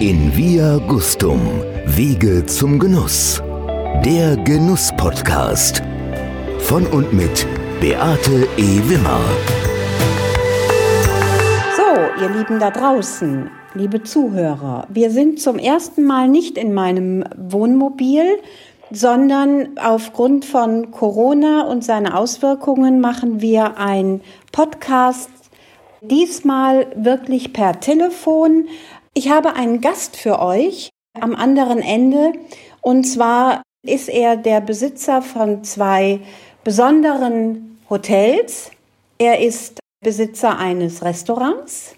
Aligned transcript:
In 0.00 0.34
Via 0.34 0.78
Gustum, 0.88 1.42
Wege 1.84 2.46
zum 2.46 2.78
Genuss. 2.78 3.42
Der 4.02 4.34
Genuss-Podcast. 4.34 5.82
Von 6.60 6.86
und 6.86 7.12
mit 7.12 7.46
Beate 7.82 8.48
E. 8.56 8.80
Wimmer. 8.88 9.20
So, 11.76 12.22
ihr 12.22 12.30
Lieben 12.30 12.58
da 12.58 12.70
draußen, 12.70 13.50
liebe 13.74 14.02
Zuhörer, 14.02 14.86
wir 14.88 15.10
sind 15.10 15.38
zum 15.38 15.58
ersten 15.58 16.04
Mal 16.04 16.28
nicht 16.28 16.56
in 16.56 16.72
meinem 16.72 17.22
Wohnmobil, 17.36 18.38
sondern 18.90 19.78
aufgrund 19.78 20.46
von 20.46 20.92
Corona 20.92 21.66
und 21.66 21.84
seine 21.84 22.16
Auswirkungen 22.16 23.00
machen 23.00 23.42
wir 23.42 23.76
ein 23.76 24.22
Podcast 24.50 25.28
diesmal 26.00 26.86
wirklich 26.96 27.52
per 27.52 27.80
Telefon. 27.80 28.66
Ich 29.12 29.28
habe 29.28 29.54
einen 29.54 29.80
Gast 29.80 30.16
für 30.16 30.40
euch 30.40 30.90
am 31.20 31.34
anderen 31.34 31.82
Ende 31.82 32.32
und 32.80 33.04
zwar 33.04 33.62
ist 33.84 34.08
er 34.08 34.36
der 34.36 34.60
Besitzer 34.60 35.20
von 35.20 35.64
zwei 35.64 36.20
besonderen 36.62 37.80
Hotels. 37.90 38.70
Er 39.18 39.40
ist 39.40 39.80
Besitzer 40.00 40.58
eines 40.58 41.02
Restaurants. 41.02 41.96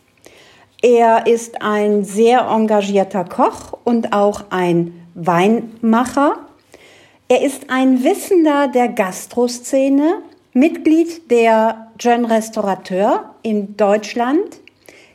Er 0.81 1.27
ist 1.27 1.61
ein 1.61 2.03
sehr 2.03 2.47
engagierter 2.49 3.25
Koch 3.25 3.79
und 3.85 4.15
auch 4.15 4.45
ein 4.49 5.07
Weinmacher. 5.15 6.39
Er 7.29 7.43
ist 7.43 7.69
ein 7.69 8.03
Wissender 8.03 8.69
der 8.69 8.89
Gastroszene, 8.89 10.23
Mitglied 10.55 11.31
der 11.31 11.93
Jeune 12.01 12.31
Restaurateur 12.31 13.35
in 13.43 13.77
Deutschland. 13.77 14.62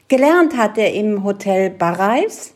Gelernt 0.09 0.55
hat 0.55 0.77
er 0.77 0.93
im 0.93 1.25
Hotel 1.25 1.69
Barreis. 1.69 2.53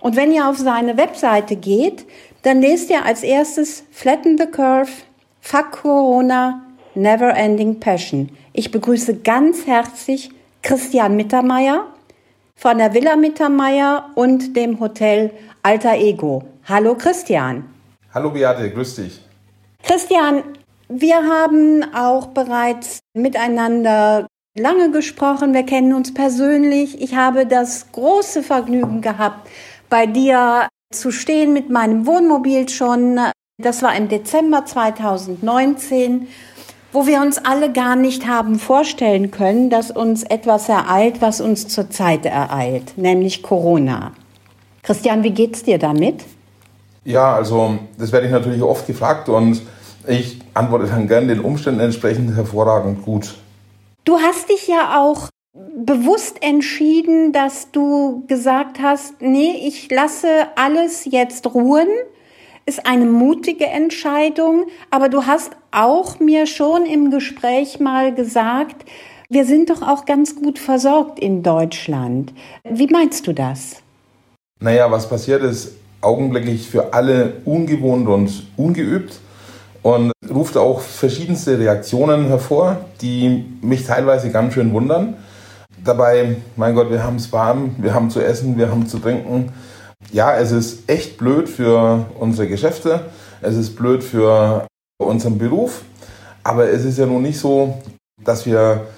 Und 0.00 0.16
wenn 0.16 0.32
ihr 0.32 0.48
auf 0.48 0.56
seine 0.56 0.96
Webseite 0.96 1.56
geht, 1.56 2.06
dann 2.42 2.62
lest 2.62 2.88
ihr 2.88 3.04
als 3.04 3.22
erstes 3.22 3.84
Flatten 3.90 4.38
the 4.38 4.46
Curve, 4.46 4.90
Fuck 5.40 5.72
Corona, 5.72 6.62
Never 6.94 7.34
Ending 7.34 7.80
Passion. 7.80 8.30
Ich 8.54 8.70
begrüße 8.70 9.16
ganz 9.16 9.66
herzlich 9.66 10.30
Christian 10.62 11.16
Mittermeier 11.16 11.86
von 12.54 12.78
der 12.78 12.94
Villa 12.94 13.16
Mittermeier 13.16 14.10
und 14.14 14.56
dem 14.56 14.80
Hotel 14.80 15.30
Alter 15.62 15.96
Ego. 15.98 16.44
Hallo 16.64 16.94
Christian. 16.94 17.68
Hallo 18.14 18.30
Beate, 18.30 18.70
grüß 18.70 18.96
dich. 18.96 19.20
Christian, 19.82 20.42
wir 20.88 21.16
haben 21.16 21.84
auch 21.94 22.28
bereits 22.28 23.00
miteinander 23.12 24.26
lange 24.56 24.90
gesprochen. 24.90 25.54
Wir 25.54 25.64
kennen 25.64 25.92
uns 25.92 26.12
persönlich. 26.14 27.00
Ich 27.00 27.14
habe 27.14 27.46
das 27.46 27.92
große 27.92 28.42
Vergnügen 28.42 29.02
gehabt, 29.02 29.48
bei 29.88 30.06
dir 30.06 30.68
zu 30.92 31.10
stehen 31.10 31.52
mit 31.52 31.70
meinem 31.70 32.06
Wohnmobil 32.06 32.68
schon. 32.68 33.20
Das 33.62 33.82
war 33.82 33.94
im 33.96 34.08
Dezember 34.08 34.64
2019, 34.64 36.28
wo 36.92 37.06
wir 37.06 37.20
uns 37.20 37.38
alle 37.38 37.72
gar 37.72 37.96
nicht 37.96 38.26
haben 38.26 38.58
vorstellen 38.58 39.30
können, 39.30 39.70
dass 39.70 39.90
uns 39.90 40.22
etwas 40.22 40.68
ereilt, 40.68 41.20
was 41.20 41.40
uns 41.40 41.68
zurzeit 41.68 42.24
ereilt, 42.24 42.96
nämlich 42.96 43.42
Corona. 43.42 44.12
Christian, 44.82 45.22
wie 45.22 45.30
geht's 45.30 45.62
dir 45.62 45.78
damit? 45.78 46.24
Ja, 47.04 47.34
also 47.34 47.78
das 47.98 48.12
werde 48.12 48.26
ich 48.26 48.32
natürlich 48.32 48.62
oft 48.62 48.86
gefragt 48.86 49.28
und 49.28 49.62
ich 50.06 50.40
antworte 50.54 50.86
dann 50.86 51.08
gern 51.08 51.28
den 51.28 51.40
Umständen 51.40 51.80
entsprechend 51.80 52.34
hervorragend 52.36 53.04
gut. 53.04 53.34
Du 54.06 54.20
hast 54.20 54.50
dich 54.50 54.68
ja 54.68 55.02
auch 55.02 55.30
bewusst 55.52 56.36
entschieden, 56.40 57.32
dass 57.32 57.72
du 57.72 58.24
gesagt 58.28 58.78
hast, 58.80 59.20
nee, 59.20 59.66
ich 59.66 59.90
lasse 59.90 60.28
alles 60.54 61.06
jetzt 61.06 61.52
ruhen. 61.52 61.88
Ist 62.66 62.86
eine 62.86 63.06
mutige 63.06 63.66
Entscheidung, 63.66 64.66
aber 64.92 65.08
du 65.08 65.26
hast 65.26 65.56
auch 65.72 66.20
mir 66.20 66.46
schon 66.46 66.86
im 66.86 67.10
Gespräch 67.10 67.80
mal 67.80 68.14
gesagt, 68.14 68.84
wir 69.28 69.44
sind 69.44 69.70
doch 69.70 69.82
auch 69.82 70.04
ganz 70.04 70.36
gut 70.36 70.60
versorgt 70.60 71.18
in 71.18 71.42
Deutschland. 71.42 72.32
Wie 72.62 72.86
meinst 72.86 73.26
du 73.26 73.32
das? 73.32 73.82
Naja, 74.60 74.88
was 74.88 75.08
passiert 75.08 75.42
ist, 75.42 75.72
augenblicklich 76.00 76.68
für 76.68 76.94
alle 76.94 77.40
ungewohnt 77.44 78.06
und 78.06 78.46
ungeübt 78.56 79.18
und 79.86 80.10
ruft 80.28 80.56
auch 80.56 80.80
verschiedenste 80.80 81.60
Reaktionen 81.60 82.26
hervor, 82.26 82.78
die 83.00 83.46
mich 83.62 83.86
teilweise 83.86 84.32
ganz 84.32 84.54
schön 84.54 84.72
wundern. 84.72 85.14
Dabei, 85.84 86.38
mein 86.56 86.74
Gott, 86.74 86.90
wir 86.90 87.04
haben 87.04 87.14
es 87.14 87.30
warm, 87.32 87.76
wir 87.78 87.94
haben 87.94 88.10
zu 88.10 88.20
essen, 88.20 88.58
wir 88.58 88.68
haben 88.68 88.88
zu 88.88 88.98
trinken. 88.98 89.52
Ja, 90.10 90.36
es 90.36 90.50
ist 90.50 90.90
echt 90.90 91.18
blöd 91.18 91.48
für 91.48 92.04
unsere 92.18 92.48
Geschäfte, 92.48 93.02
es 93.40 93.54
ist 93.54 93.76
blöd 93.76 94.02
für 94.02 94.66
unseren 95.00 95.38
Beruf, 95.38 95.82
aber 96.42 96.68
es 96.68 96.84
ist 96.84 96.98
ja 96.98 97.06
nun 97.06 97.22
nicht 97.22 97.38
so, 97.38 97.78
dass 98.24 98.44
wir 98.44 98.88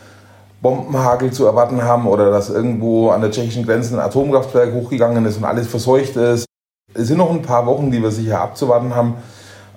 Bombenhagel 0.62 1.32
zu 1.32 1.44
erwarten 1.44 1.82
haben 1.82 2.06
oder 2.06 2.30
dass 2.30 2.48
irgendwo 2.48 3.10
an 3.10 3.20
der 3.20 3.30
tschechischen 3.30 3.66
Grenze 3.66 3.94
ein 3.94 4.00
Atomkraftwerk 4.00 4.72
hochgegangen 4.72 5.26
ist 5.26 5.36
und 5.36 5.44
alles 5.44 5.66
verseucht 5.66 6.16
ist. 6.16 6.46
Es 6.94 7.08
sind 7.08 7.18
noch 7.18 7.30
ein 7.30 7.42
paar 7.42 7.66
Wochen, 7.66 7.90
die 7.90 8.02
wir 8.02 8.10
sicher 8.10 8.40
abzuwarten 8.40 8.94
haben. 8.94 9.16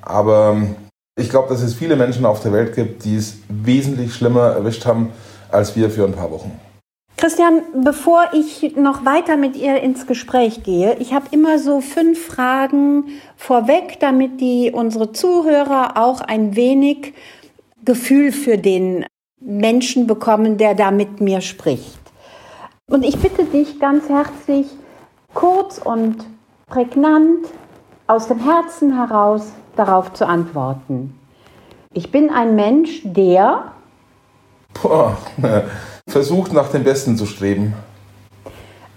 Aber 0.02 0.56
ich 1.16 1.30
glaube, 1.30 1.50
dass 1.50 1.62
es 1.62 1.74
viele 1.74 1.96
Menschen 1.96 2.26
auf 2.26 2.42
der 2.42 2.54
Welt 2.54 2.76
gibt, 2.76 3.06
die 3.06 3.16
es 3.16 3.38
wesentlich 3.50 4.14
schlimmer 4.14 4.52
erwischt 4.52 4.86
haben 4.86 5.12
als 5.52 5.76
wir 5.76 5.90
für 5.90 6.06
ein 6.06 6.14
paar 6.14 6.32
Wochen. 6.32 6.60
Christian, 7.18 7.62
bevor 7.84 8.30
ich 8.34 8.76
noch 8.76 9.06
weiter 9.06 9.38
mit 9.38 9.56
ihr 9.56 9.80
ins 9.82 10.08
Gespräch 10.08 10.64
gehe, 10.64 10.96
ich 11.00 11.14
habe 11.14 11.28
immer 11.30 11.60
so 11.60 11.80
fünf 11.80 12.26
Fragen 12.26 13.06
vorweg, 13.36 14.00
damit 14.00 14.42
die 14.42 14.72
unsere 14.74 15.12
Zuhörer 15.12 15.98
auch 15.98 16.22
ein 16.22 16.56
wenig 16.56 17.14
Gefühl 17.86 18.32
für 18.32 18.58
den 18.58 19.06
Menschen 19.40 20.08
bekommen, 20.08 20.58
der 20.58 20.74
da 20.74 20.90
mit 20.90 21.22
mir 21.22 21.42
spricht. 21.42 22.00
Und 22.90 23.04
ich 23.04 23.18
bitte 23.20 23.46
dich 23.46 23.80
ganz 23.80 24.10
herzlich, 24.10 24.66
kurz 25.34 25.78
und 25.78 26.26
prägnant 26.68 27.46
aus 28.12 28.28
dem 28.28 28.40
Herzen 28.40 28.98
heraus 28.98 29.54
darauf 29.78 30.12
zu 30.12 30.28
antworten. 30.28 31.18
Ich 31.94 32.12
bin 32.12 32.30
ein 32.30 32.56
Mensch, 32.58 33.02
der 33.06 33.72
Boah, 34.74 35.18
versucht 36.10 36.52
nach 36.52 36.70
dem 36.70 36.84
Besten 36.84 37.16
zu 37.16 37.26
streben. 37.26 37.74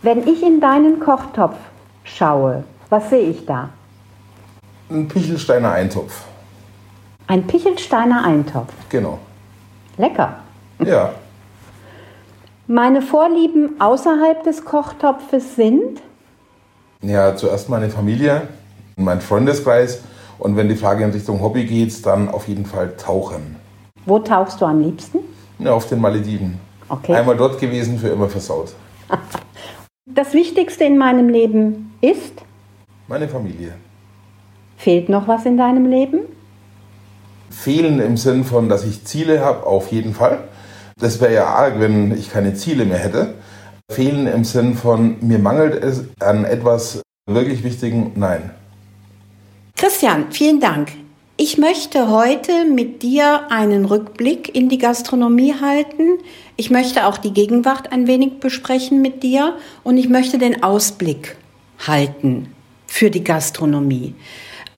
Wenn 0.03 0.27
ich 0.27 0.43
in 0.43 0.61
deinen 0.61 0.99
Kochtopf 0.99 1.55
schaue, 2.03 2.65
was 2.91 3.09
sehe 3.11 3.31
ich 3.31 3.47
da? 3.47 3.69
Ein 4.91 5.07
Pichelsteiner 5.07 5.71
Eintopf. 5.71 6.25
Ein 7.29 7.47
Pichelsteiner 7.47 8.25
Eintopf. 8.25 8.73
Genau. 8.89 9.21
Lecker. 9.97 10.41
Ja. 10.85 11.13
Meine 12.67 13.01
Vorlieben 13.01 13.81
außerhalb 13.81 14.43
des 14.43 14.65
Kochtopfes 14.65 15.55
sind? 15.55 16.03
Ja, 17.01 17.37
zuerst 17.37 17.69
meine 17.69 17.91
Familie, 17.91 18.49
mein 18.97 19.21
Freundeskreis 19.21 20.03
und 20.39 20.57
wenn 20.57 20.69
die 20.69 20.77
Frage 20.77 21.05
in 21.05 21.11
Richtung 21.11 21.41
Hobby 21.41 21.65
geht, 21.65 22.05
dann 22.07 22.29
auf 22.29 22.49
jeden 22.49 22.67
Fall 22.67 22.95
tauchen. 22.97 23.57
Wo 24.07 24.19
tauchst 24.19 24.61
du 24.61 24.67
am 24.67 24.81
liebsten? 24.81 25.19
Ja, 25.59 25.73
auf 25.73 25.89
den 25.89 26.01
Malediven. 26.01 26.59
Okay. 26.89 27.15
Einmal 27.15 27.37
dort 27.37 27.59
gewesen, 27.59 27.99
für 27.99 28.09
immer 28.09 28.29
versaut. 28.29 28.75
Das 30.07 30.35
Wichtigste 30.35 30.85
in 30.85 30.99
meinem 30.99 31.31
Leben 31.31 31.95
ist? 32.03 32.43
Meine 33.09 33.27
Familie. 33.27 33.73
Fehlt 34.77 35.09
noch 35.09 35.27
was 35.29 35.47
in 35.47 35.57
deinem 35.57 35.87
Leben? 35.87 36.21
Fehlen 37.49 38.01
im 38.01 38.19
Sinn 38.19 38.45
von, 38.45 38.69
dass 38.69 38.85
ich 38.85 39.07
Ziele 39.07 39.41
habe, 39.41 39.65
auf 39.67 39.91
jeden 39.91 40.13
Fall. 40.13 40.45
Das 40.99 41.23
wäre 41.23 41.33
ja 41.33 41.47
arg, 41.47 41.81
wenn 41.81 42.13
ich 42.13 42.31
keine 42.31 42.53
Ziele 42.53 42.85
mehr 42.85 42.99
hätte. 42.99 43.35
Fehlen 43.91 44.27
im 44.27 44.45
Sinn 44.45 44.75
von, 44.75 45.17
mir 45.21 45.39
mangelt 45.39 45.83
es 45.83 46.05
an 46.21 46.45
etwas 46.45 47.01
wirklich 47.27 47.65
Wichtigen? 47.65 48.13
Nein. 48.15 48.51
Christian, 49.85 50.33
vielen 50.33 50.61
Dank. 50.61 50.93
Ich 51.37 51.59
möchte 51.59 52.09
heute 52.09 52.65
mit 52.65 53.03
dir 53.03 53.51
einen 53.51 53.85
Rückblick 53.85 54.57
in 54.57 54.71
die 54.71 54.79
Gastronomie 54.79 55.57
halten. 55.61 56.21
Ich 56.57 56.71
möchte 56.71 57.05
auch 57.05 57.19
die 57.19 57.35
Gegenwart 57.35 57.93
ein 57.93 58.07
wenig 58.07 58.41
besprechen 58.41 59.03
mit 59.03 59.23
dir 59.23 59.59
und 59.83 59.99
ich 59.99 60.09
möchte 60.09 60.39
den 60.39 60.63
Ausblick 60.63 61.37
halten 61.87 62.49
für 62.87 63.11
die 63.11 63.23
Gastronomie. 63.25 64.15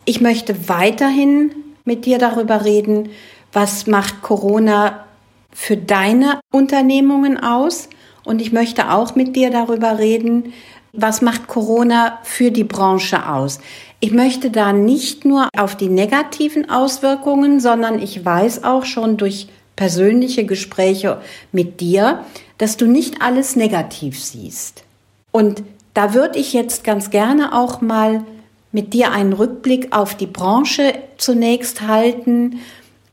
Ich 0.06 0.20
möchte 0.20 0.68
weiterhin 0.68 1.52
mit 1.84 2.04
dir 2.04 2.18
darüber 2.18 2.64
reden, 2.64 3.10
was 3.52 3.86
macht 3.86 4.22
Corona 4.22 5.06
für 5.52 5.76
deine 5.76 6.40
Unternehmungen 6.50 7.38
aus 7.40 7.88
und 8.24 8.40
ich 8.40 8.50
möchte 8.50 8.90
auch 8.90 9.14
mit 9.14 9.36
dir 9.36 9.50
darüber 9.50 10.00
reden, 10.00 10.52
was 10.96 11.22
macht 11.22 11.46
Corona 11.46 12.18
für 12.22 12.50
die 12.50 12.64
Branche 12.64 13.28
aus. 13.28 13.60
Ich 14.00 14.12
möchte 14.12 14.50
da 14.50 14.72
nicht 14.72 15.24
nur 15.24 15.48
auf 15.56 15.76
die 15.76 15.88
negativen 15.88 16.68
Auswirkungen, 16.70 17.60
sondern 17.60 17.98
ich 18.00 18.24
weiß 18.24 18.64
auch 18.64 18.84
schon 18.84 19.16
durch 19.16 19.48
persönliche 19.74 20.44
Gespräche 20.44 21.20
mit 21.52 21.80
dir, 21.80 22.24
dass 22.58 22.76
du 22.76 22.86
nicht 22.86 23.22
alles 23.22 23.56
negativ 23.56 24.22
siehst. 24.22 24.84
Und 25.32 25.62
Da 25.96 26.12
würde 26.12 26.38
ich 26.38 26.52
jetzt 26.52 26.84
ganz 26.84 27.08
gerne 27.08 27.54
auch 27.54 27.80
mal 27.80 28.22
mit 28.70 28.92
dir 28.92 29.12
einen 29.12 29.32
Rückblick 29.32 29.96
auf 29.96 30.14
die 30.14 30.26
Branche 30.26 30.92
zunächst 31.16 31.80
halten. 31.80 32.60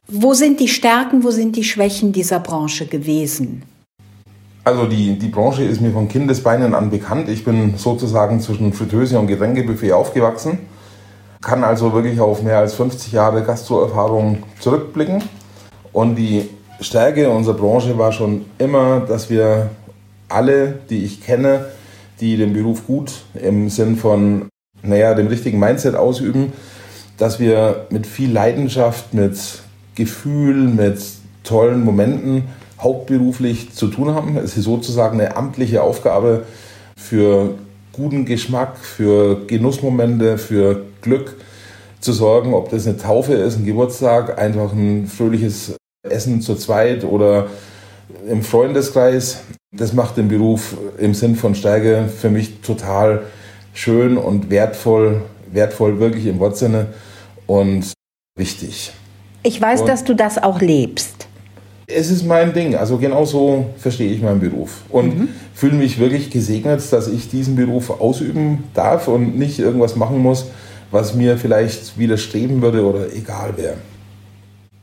Wo 0.05 0.33
sind 0.33 0.59
die 0.59 0.67
Stärken, 0.67 1.23
wo 1.23 1.31
sind 1.31 1.55
die 1.55 1.63
Schwächen 1.63 2.11
dieser 2.11 2.41
Branche 2.41 2.85
gewesen? 2.85 3.63
Also 4.65 4.85
die, 4.85 5.19
die 5.19 5.27
Branche 5.27 5.63
ist 5.63 5.81
mir 5.81 5.91
von 5.91 6.07
Kindesbeinen 6.07 6.73
an 6.73 6.89
bekannt. 6.89 7.27
Ich 7.27 7.43
bin 7.43 7.75
sozusagen 7.77 8.39
zwischen 8.39 8.71
Fritteuse 8.71 9.19
und 9.19 9.27
Getränkebuffet 9.27 9.91
aufgewachsen, 9.91 10.59
kann 11.41 11.65
also 11.65 11.91
wirklich 11.91 12.21
auf 12.21 12.41
mehr 12.41 12.59
als 12.59 12.73
50 12.75 13.11
Jahre 13.11 13.43
Gastroerfahrung 13.43 14.43
zurückblicken. 14.59 15.21
Und 15.91 16.15
die 16.15 16.49
Stärke 16.79 17.29
unserer 17.29 17.55
Branche 17.55 17.97
war 17.97 18.13
schon 18.13 18.45
immer, 18.57 19.01
dass 19.01 19.29
wir 19.29 19.69
alle, 20.29 20.79
die 20.89 21.03
ich 21.03 21.21
kenne, 21.21 21.65
die 22.21 22.37
den 22.37 22.53
Beruf 22.53 22.87
gut 22.87 23.11
im 23.33 23.69
Sinn 23.69 23.97
von 23.97 24.47
naja, 24.81 25.13
dem 25.13 25.27
richtigen 25.27 25.59
Mindset 25.59 25.95
ausüben, 25.95 26.53
dass 27.17 27.39
wir 27.39 27.87
mit 27.89 28.07
viel 28.07 28.31
Leidenschaft, 28.31 29.13
mit 29.13 29.37
Gefühl, 29.95 30.67
mit 30.69 31.01
tollen 31.43 31.83
Momenten 31.83 32.45
hauptberuflich 32.83 33.73
zu 33.73 33.87
tun 33.87 34.13
haben. 34.13 34.37
Es 34.37 34.57
ist 34.57 34.65
sozusagen 34.65 35.19
eine 35.19 35.35
amtliche 35.35 35.81
Aufgabe 35.81 36.43
für 36.95 37.55
guten 37.93 38.25
Geschmack, 38.25 38.77
für 38.77 39.45
Genussmomente, 39.47 40.37
für 40.37 40.85
Glück 41.01 41.37
zu 41.99 42.11
sorgen, 42.11 42.53
ob 42.53 42.69
das 42.69 42.85
eine 42.85 42.97
Taufe 42.97 43.33
ist, 43.33 43.57
ein 43.57 43.65
Geburtstag, 43.65 44.37
einfach 44.37 44.73
ein 44.73 45.07
fröhliches 45.07 45.75
Essen 46.07 46.41
zu 46.41 46.55
zweit 46.55 47.03
oder 47.03 47.47
im 48.27 48.43
Freundeskreis. 48.43 49.41
Das 49.71 49.93
macht 49.93 50.17
den 50.17 50.27
Beruf 50.27 50.75
im 50.97 51.13
Sinn 51.13 51.35
von 51.35 51.55
Stärke 51.55 52.07
für 52.07 52.29
mich 52.29 52.61
total 52.61 53.23
schön 53.73 54.17
und 54.17 54.49
wertvoll, 54.49 55.21
wertvoll 55.51 55.99
wirklich 55.99 56.25
im 56.25 56.39
Wortsinne 56.39 56.87
und 57.47 57.93
wichtig. 58.37 58.91
Ich 59.43 59.59
weiß, 59.59 59.81
und 59.81 59.87
dass 59.87 60.03
du 60.03 60.13
das 60.13 60.41
auch 60.41 60.61
lebst. 60.61 61.27
Es 61.87 62.09
ist 62.09 62.25
mein 62.25 62.53
Ding, 62.53 62.75
also 62.75 62.97
genau 62.97 63.25
so 63.25 63.65
verstehe 63.77 64.11
ich 64.11 64.21
meinen 64.21 64.39
Beruf 64.39 64.83
und 64.89 65.19
mhm. 65.19 65.29
fühle 65.53 65.75
mich 65.75 65.99
wirklich 65.99 66.29
gesegnet, 66.29 66.81
dass 66.91 67.07
ich 67.07 67.29
diesen 67.29 67.55
Beruf 67.55 67.89
ausüben 67.89 68.63
darf 68.73 69.07
und 69.07 69.37
nicht 69.37 69.59
irgendwas 69.59 69.95
machen 69.95 70.19
muss, 70.19 70.45
was 70.91 71.13
mir 71.13 71.37
vielleicht 71.37 71.97
widerstreben 71.97 72.61
würde 72.61 72.85
oder 72.85 73.13
egal 73.13 73.57
wäre. 73.57 73.77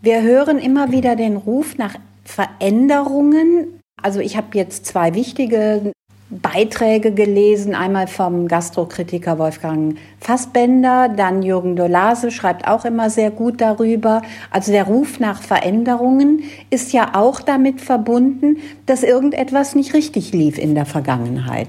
Wir 0.02 0.22
hören 0.22 0.58
immer 0.58 0.92
wieder 0.92 1.16
den 1.16 1.36
Ruf 1.36 1.78
nach 1.78 1.94
Veränderungen. 2.24 3.80
Also 4.02 4.20
ich 4.20 4.36
habe 4.36 4.48
jetzt 4.54 4.86
zwei 4.86 5.14
wichtige 5.14 5.92
Beiträge 6.30 7.12
gelesen, 7.12 7.74
einmal 7.74 8.06
vom 8.06 8.46
Gastrokritiker 8.46 9.38
Wolfgang 9.38 9.96
Fassbender, 10.20 11.08
dann 11.08 11.42
Jürgen 11.42 11.74
Dolase 11.74 12.30
schreibt 12.30 12.68
auch 12.68 12.84
immer 12.84 13.10
sehr 13.10 13.32
gut 13.32 13.60
darüber. 13.60 14.22
Also 14.50 14.70
der 14.70 14.84
Ruf 14.84 15.18
nach 15.18 15.42
Veränderungen 15.42 16.44
ist 16.70 16.92
ja 16.92 17.14
auch 17.14 17.40
damit 17.40 17.80
verbunden, 17.80 18.58
dass 18.86 19.02
irgendetwas 19.02 19.74
nicht 19.74 19.92
richtig 19.92 20.32
lief 20.32 20.56
in 20.56 20.76
der 20.76 20.86
Vergangenheit. 20.86 21.68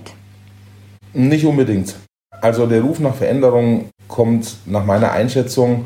Nicht 1.13 1.45
unbedingt. 1.45 1.95
Also 2.41 2.67
der 2.67 2.81
Ruf 2.81 2.99
nach 2.99 3.15
Veränderung 3.15 3.89
kommt 4.07 4.57
nach 4.67 4.85
meiner 4.85 5.11
Einschätzung 5.11 5.85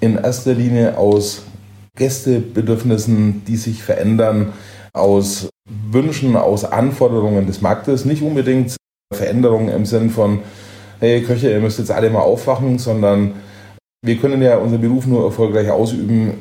in 0.00 0.16
erster 0.16 0.54
Linie 0.54 0.96
aus 0.96 1.42
Gästebedürfnissen, 1.96 3.44
die 3.46 3.56
sich 3.56 3.82
verändern, 3.82 4.52
aus 4.92 5.48
Wünschen, 5.90 6.36
aus 6.36 6.64
Anforderungen 6.64 7.46
des 7.46 7.60
Marktes, 7.60 8.04
nicht 8.04 8.22
unbedingt 8.22 8.76
Veränderungen 9.14 9.68
im 9.68 9.86
Sinn 9.86 10.10
von, 10.10 10.40
hey 11.00 11.22
Köche, 11.22 11.50
ihr 11.50 11.60
müsst 11.60 11.78
jetzt 11.78 11.90
alle 11.90 12.10
mal 12.10 12.20
aufwachen, 12.20 12.78
sondern 12.78 13.34
wir 14.04 14.16
können 14.16 14.42
ja 14.42 14.56
unseren 14.56 14.80
Beruf 14.80 15.06
nur 15.06 15.24
erfolgreich 15.24 15.70
ausüben, 15.70 16.40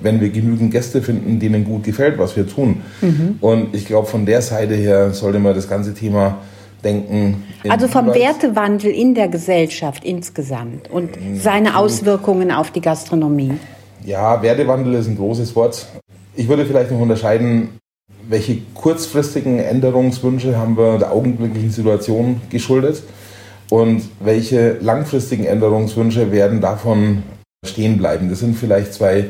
wenn 0.00 0.20
wir 0.20 0.30
genügend 0.30 0.70
Gäste 0.70 1.02
finden, 1.02 1.38
denen 1.38 1.64
gut 1.64 1.84
gefällt, 1.84 2.18
was 2.18 2.36
wir 2.36 2.48
tun. 2.48 2.80
Mhm. 3.02 3.36
Und 3.40 3.74
ich 3.74 3.84
glaube, 3.84 4.06
von 4.06 4.24
der 4.24 4.40
Seite 4.40 4.74
her 4.74 5.12
sollte 5.12 5.38
man 5.38 5.54
das 5.54 5.68
ganze 5.68 5.92
Thema 5.92 6.38
denken. 6.82 7.44
Also 7.68 7.88
vom 7.88 8.12
Hinweis. 8.12 8.42
Wertewandel 8.42 8.90
in 8.90 9.14
der 9.14 9.28
Gesellschaft 9.28 10.04
insgesamt 10.04 10.90
und 10.90 11.10
seine 11.34 11.76
Auswirkungen 11.76 12.50
auf 12.50 12.70
die 12.70 12.80
Gastronomie. 12.80 13.52
Ja, 14.04 14.42
Wertewandel 14.42 14.94
ist 14.94 15.08
ein 15.08 15.16
großes 15.16 15.54
Wort. 15.54 15.86
Ich 16.34 16.48
würde 16.48 16.64
vielleicht 16.64 16.90
noch 16.90 16.98
unterscheiden, 16.98 17.78
welche 18.32 18.58
kurzfristigen 18.74 19.58
Änderungswünsche 19.58 20.56
haben 20.56 20.76
wir 20.76 20.98
der 20.98 21.12
augenblicklichen 21.12 21.70
Situation 21.70 22.40
geschuldet 22.50 23.02
und 23.68 24.02
welche 24.20 24.78
langfristigen 24.80 25.44
Änderungswünsche 25.44 26.32
werden 26.32 26.60
davon 26.60 27.22
stehen 27.64 27.98
bleiben. 27.98 28.30
Das 28.30 28.40
sind 28.40 28.56
vielleicht 28.56 28.94
zwei 28.94 29.26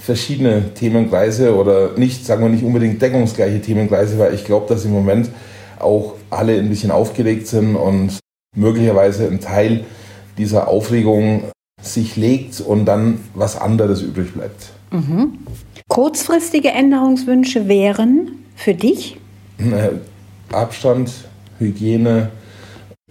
verschiedene 0.00 0.72
Themenkreise 0.74 1.56
oder 1.56 1.98
nicht, 1.98 2.24
sagen 2.24 2.42
wir 2.42 2.48
nicht 2.48 2.64
unbedingt 2.64 3.02
deckungsgleiche 3.02 3.60
Themenkreise, 3.60 4.18
weil 4.18 4.34
ich 4.34 4.44
glaube, 4.44 4.66
dass 4.68 4.84
im 4.84 4.92
Moment 4.92 5.30
auch 5.80 6.14
alle 6.30 6.56
ein 6.58 6.68
bisschen 6.68 6.92
aufgeregt 6.92 7.48
sind 7.48 7.74
und 7.74 8.18
möglicherweise 8.56 9.26
ein 9.26 9.40
Teil 9.40 9.84
dieser 10.38 10.68
Aufregung 10.68 11.44
sich 11.82 12.16
legt 12.16 12.60
und 12.60 12.86
dann 12.86 13.18
was 13.34 13.60
anderes 13.60 14.00
übrig 14.00 14.32
bleibt. 14.32 14.73
Mhm. 14.94 15.38
Kurzfristige 15.88 16.68
Änderungswünsche 16.68 17.66
wären 17.66 18.44
für 18.54 18.74
dich? 18.74 19.16
Abstand, 20.52 21.10
Hygiene, 21.58 22.30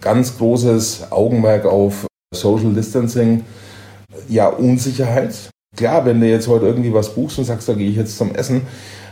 ganz 0.00 0.38
großes 0.38 1.08
Augenmerk 1.10 1.66
auf 1.66 2.06
Social 2.34 2.72
Distancing, 2.72 3.44
ja, 4.28 4.48
Unsicherheit. 4.48 5.50
Klar, 5.76 6.06
wenn 6.06 6.20
du 6.20 6.28
jetzt 6.28 6.48
heute 6.48 6.66
irgendwie 6.66 6.94
was 6.94 7.14
buchst 7.14 7.38
und 7.38 7.44
sagst, 7.44 7.68
da 7.68 7.74
gehe 7.74 7.90
ich 7.90 7.96
jetzt 7.96 8.16
zum 8.16 8.34
Essen, 8.34 8.62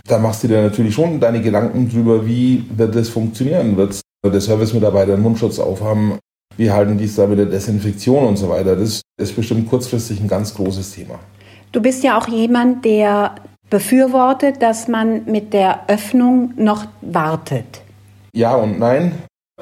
da 0.06 0.18
machst 0.18 0.42
du 0.42 0.48
dir 0.48 0.62
natürlich 0.62 0.94
schon 0.94 1.20
deine 1.20 1.42
Gedanken 1.42 1.90
drüber, 1.90 2.26
wie 2.26 2.64
wird 2.74 2.94
das 2.94 3.10
funktionieren? 3.10 3.76
Wird 3.76 4.00
der 4.24 4.40
Servicemitarbeiter 4.40 5.12
einen 5.12 5.22
Mundschutz 5.22 5.58
aufhaben? 5.58 6.18
Wie 6.56 6.70
halten 6.70 6.96
die 6.96 7.04
es 7.04 7.16
da 7.16 7.26
mit 7.26 7.38
der 7.38 7.46
Desinfektion 7.46 8.24
und 8.24 8.36
so 8.36 8.48
weiter? 8.48 8.76
Das 8.76 9.02
ist 9.20 9.36
bestimmt 9.36 9.68
kurzfristig 9.68 10.20
ein 10.20 10.28
ganz 10.28 10.54
großes 10.54 10.92
Thema. 10.92 11.18
Du 11.72 11.80
bist 11.80 12.04
ja 12.04 12.18
auch 12.18 12.28
jemand, 12.28 12.84
der 12.84 13.34
befürwortet, 13.70 14.60
dass 14.60 14.88
man 14.88 15.24
mit 15.24 15.54
der 15.54 15.88
Öffnung 15.88 16.52
noch 16.56 16.84
wartet. 17.00 17.80
Ja 18.34 18.54
und 18.56 18.78
nein. 18.78 19.12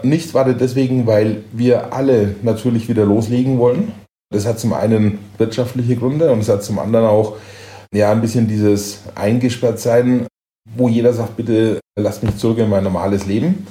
Nicht 0.03 0.35
wartet 0.35 0.61
deswegen, 0.61 1.07
weil 1.07 1.45
wir 1.52 1.93
alle 1.93 2.35
natürlich 2.43 2.88
wieder 2.88 3.05
loslegen 3.05 3.59
wollen. 3.59 3.93
Das 4.33 4.45
hat 4.45 4.59
zum 4.59 4.73
einen 4.73 5.19
wirtschaftliche 5.38 5.95
Gründe 5.95 6.33
und 6.33 6.40
es 6.40 6.49
hat 6.49 6.64
zum 6.64 6.81
anderen 6.81 7.07
auch 7.07 7.37
ja, 7.95 8.11
ein 8.11 8.21
bisschen 8.21 8.49
dieses 8.49 9.02
Eingesperrtsein, 9.14 10.26
wo 10.76 10.88
jeder 10.88 11.12
sagt, 11.12 11.37
bitte 11.37 11.79
lasst 11.97 12.25
mich 12.25 12.37
zurück 12.37 12.59
in 12.59 12.71
mein 12.71 12.85
normales 12.85 13.26
Leben. 13.26 13.67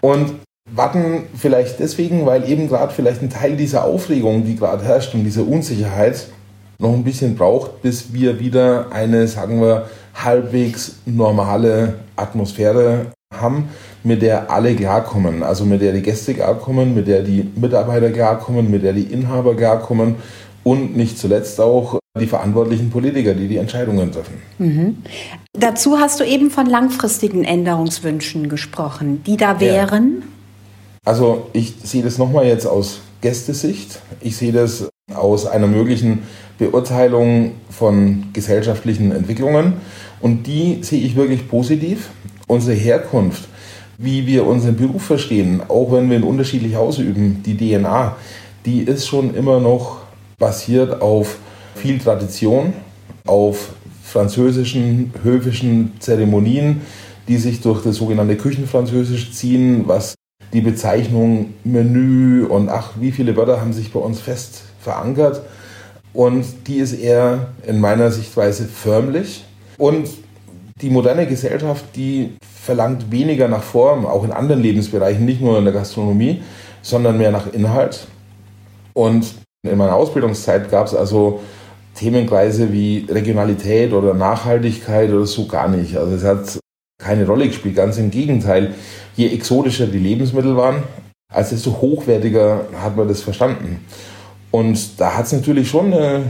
Und 0.00 0.36
warten 0.70 1.24
vielleicht 1.36 1.80
deswegen, 1.80 2.24
weil 2.24 2.48
eben 2.48 2.68
gerade 2.68 2.94
vielleicht 2.94 3.20
ein 3.20 3.30
Teil 3.30 3.56
dieser 3.56 3.84
Aufregung, 3.84 4.44
die 4.44 4.56
gerade 4.56 4.84
herrscht 4.84 5.14
und 5.14 5.24
dieser 5.24 5.46
Unsicherheit 5.46 6.28
noch 6.84 6.94
ein 6.94 7.04
bisschen 7.04 7.34
braucht, 7.34 7.82
bis 7.82 8.12
wir 8.12 8.38
wieder 8.38 8.86
eine, 8.92 9.26
sagen 9.26 9.60
wir, 9.60 9.88
halbwegs 10.14 10.96
normale 11.06 11.94
Atmosphäre 12.14 13.06
haben, 13.32 13.68
mit 14.04 14.22
der 14.22 14.50
alle 14.50 14.74
klarkommen. 14.76 15.42
Also 15.42 15.64
mit 15.64 15.80
der 15.80 15.92
die 15.92 16.02
Gäste 16.02 16.34
klarkommen, 16.34 16.94
mit 16.94 17.08
der 17.08 17.22
die 17.22 17.50
Mitarbeiter 17.56 18.10
klarkommen, 18.10 18.70
mit 18.70 18.84
der 18.84 18.92
die 18.92 19.02
Inhaber 19.02 19.56
klarkommen 19.56 20.16
und 20.62 20.96
nicht 20.96 21.18
zuletzt 21.18 21.60
auch 21.60 21.98
die 22.20 22.26
verantwortlichen 22.26 22.90
Politiker, 22.90 23.34
die 23.34 23.48
die 23.48 23.56
Entscheidungen 23.56 24.12
treffen. 24.12 24.40
Mhm. 24.58 24.98
Dazu 25.52 25.98
hast 25.98 26.20
du 26.20 26.24
eben 26.24 26.50
von 26.50 26.66
langfristigen 26.66 27.42
Änderungswünschen 27.42 28.48
gesprochen, 28.48 29.22
die 29.26 29.36
da 29.36 29.58
wären. 29.58 30.18
Ja. 30.20 30.26
Also 31.06 31.48
ich 31.52 31.74
sehe 31.82 32.02
das 32.02 32.18
nochmal 32.18 32.46
jetzt 32.46 32.66
aus 32.66 33.00
Gästesicht. 33.20 34.00
Ich 34.20 34.36
sehe 34.36 34.52
das 34.52 34.88
aus 35.12 35.46
einer 35.46 35.66
möglichen 35.66 36.22
Beurteilung 36.58 37.52
von 37.70 38.26
gesellschaftlichen 38.32 39.12
Entwicklungen 39.12 39.74
und 40.20 40.46
die 40.46 40.78
sehe 40.82 41.00
ich 41.00 41.16
wirklich 41.16 41.48
positiv. 41.48 42.10
Unsere 42.46 42.76
Herkunft, 42.76 43.48
wie 43.98 44.26
wir 44.26 44.46
unseren 44.46 44.76
Beruf 44.76 45.02
verstehen, 45.02 45.62
auch 45.68 45.92
wenn 45.92 46.10
wir 46.10 46.18
ihn 46.18 46.22
unterschiedlich 46.22 46.76
ausüben, 46.76 47.42
die 47.44 47.56
DNA, 47.56 48.16
die 48.66 48.82
ist 48.82 49.06
schon 49.06 49.34
immer 49.34 49.60
noch 49.60 49.98
basiert 50.38 51.00
auf 51.00 51.38
viel 51.74 51.98
Tradition, 51.98 52.72
auf 53.26 53.70
französischen, 54.02 55.12
höfischen 55.22 55.92
Zeremonien, 55.98 56.82
die 57.28 57.38
sich 57.38 57.60
durch 57.60 57.82
das 57.82 57.96
sogenannte 57.96 58.36
Küchenfranzösisch 58.36 59.32
ziehen, 59.32 59.84
was 59.86 60.14
die 60.52 60.60
Bezeichnung 60.60 61.54
Menü 61.64 62.44
und 62.44 62.68
ach, 62.68 62.92
wie 63.00 63.10
viele 63.10 63.36
Wörter 63.36 63.60
haben 63.60 63.72
sich 63.72 63.92
bei 63.92 64.00
uns 64.00 64.20
fest 64.20 64.62
verankert. 64.80 65.42
Und 66.14 66.44
die 66.68 66.76
ist 66.76 66.94
eher 66.94 67.48
in 67.66 67.80
meiner 67.80 68.10
Sichtweise 68.10 68.64
förmlich. 68.64 69.44
Und 69.76 70.08
die 70.80 70.88
moderne 70.88 71.26
Gesellschaft, 71.26 71.84
die 71.96 72.36
verlangt 72.62 73.10
weniger 73.10 73.48
nach 73.48 73.62
Form, 73.62 74.06
auch 74.06 74.24
in 74.24 74.32
anderen 74.32 74.62
Lebensbereichen, 74.62 75.24
nicht 75.24 75.40
nur 75.40 75.58
in 75.58 75.64
der 75.64 75.74
Gastronomie, 75.74 76.42
sondern 76.82 77.18
mehr 77.18 77.32
nach 77.32 77.52
Inhalt. 77.52 78.06
Und 78.92 79.34
in 79.68 79.76
meiner 79.76 79.94
Ausbildungszeit 79.94 80.70
gab 80.70 80.86
es 80.86 80.94
also 80.94 81.40
Themenkreise 81.94 82.72
wie 82.72 83.06
Regionalität 83.08 83.92
oder 83.92 84.14
Nachhaltigkeit 84.14 85.10
oder 85.10 85.26
so 85.26 85.46
gar 85.46 85.68
nicht. 85.68 85.96
Also 85.96 86.14
es 86.14 86.24
hat 86.24 86.58
keine 86.98 87.26
Rolle 87.26 87.48
gespielt, 87.48 87.76
ganz 87.76 87.98
im 87.98 88.10
Gegenteil. 88.10 88.74
Je 89.16 89.28
exotischer 89.28 89.86
die 89.86 89.98
Lebensmittel 89.98 90.56
waren, 90.56 90.82
als 91.32 91.50
desto 91.50 91.80
hochwertiger 91.80 92.66
hat 92.80 92.96
man 92.96 93.08
das 93.08 93.20
verstanden. 93.20 93.84
Und 94.54 95.00
da 95.00 95.16
hat 95.16 95.26
es 95.26 95.32
natürlich 95.32 95.68
schon 95.68 95.92
eine 95.92 96.22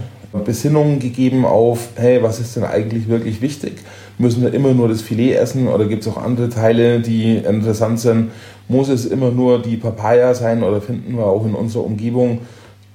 Besinnung 0.47 0.99
gegeben 0.99 1.45
auf, 1.45 1.89
hey, 1.97 2.23
was 2.23 2.41
ist 2.41 2.57
denn 2.57 2.65
eigentlich 2.65 3.07
wirklich 3.07 3.43
wichtig? 3.43 3.75
Müssen 4.17 4.43
wir 4.43 4.55
immer 4.55 4.73
nur 4.73 4.89
das 4.89 5.03
Filet 5.03 5.35
essen 5.35 5.69
oder 5.69 5.85
gibt 5.85 6.07
es 6.07 6.09
auch 6.11 6.17
andere 6.17 6.49
Teile, 6.49 7.01
die 7.01 7.37
interessant 7.37 8.01
sind? 8.01 8.31
Muss 8.67 8.89
es 8.89 9.05
immer 9.05 9.31
nur 9.31 9.61
die 9.61 9.77
Papaya 9.77 10.33
sein 10.33 10.63
oder 10.63 10.81
finden 10.81 11.19
wir 11.19 11.27
auch 11.27 11.45
in 11.45 11.55
unserer 11.55 11.85
Umgebung 11.85 12.39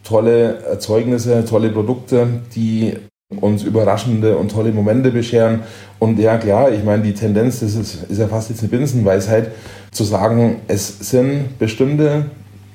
tolle 0.03 0.63
Erzeugnisse, 0.63 1.45
tolle 1.45 1.69
Produkte, 1.69 2.25
die 2.55 2.93
uns 3.39 3.61
überraschende 3.61 4.35
und 4.35 4.49
tolle 4.49 4.71
Momente 4.71 5.11
bescheren. 5.11 5.59
Und 5.99 6.17
ja, 6.17 6.39
klar, 6.39 6.71
ich 6.71 6.83
meine, 6.83 7.03
die 7.03 7.13
Tendenz, 7.13 7.59
das 7.59 7.75
ist, 7.75 8.09
ist 8.09 8.17
ja 8.17 8.27
fast 8.27 8.49
jetzt 8.49 8.61
eine 8.61 8.69
Binsenweisheit, 8.69 9.51
zu 9.91 10.05
sagen, 10.05 10.61
es 10.67 10.87
sind 11.07 11.59
bestimmte 11.59 12.25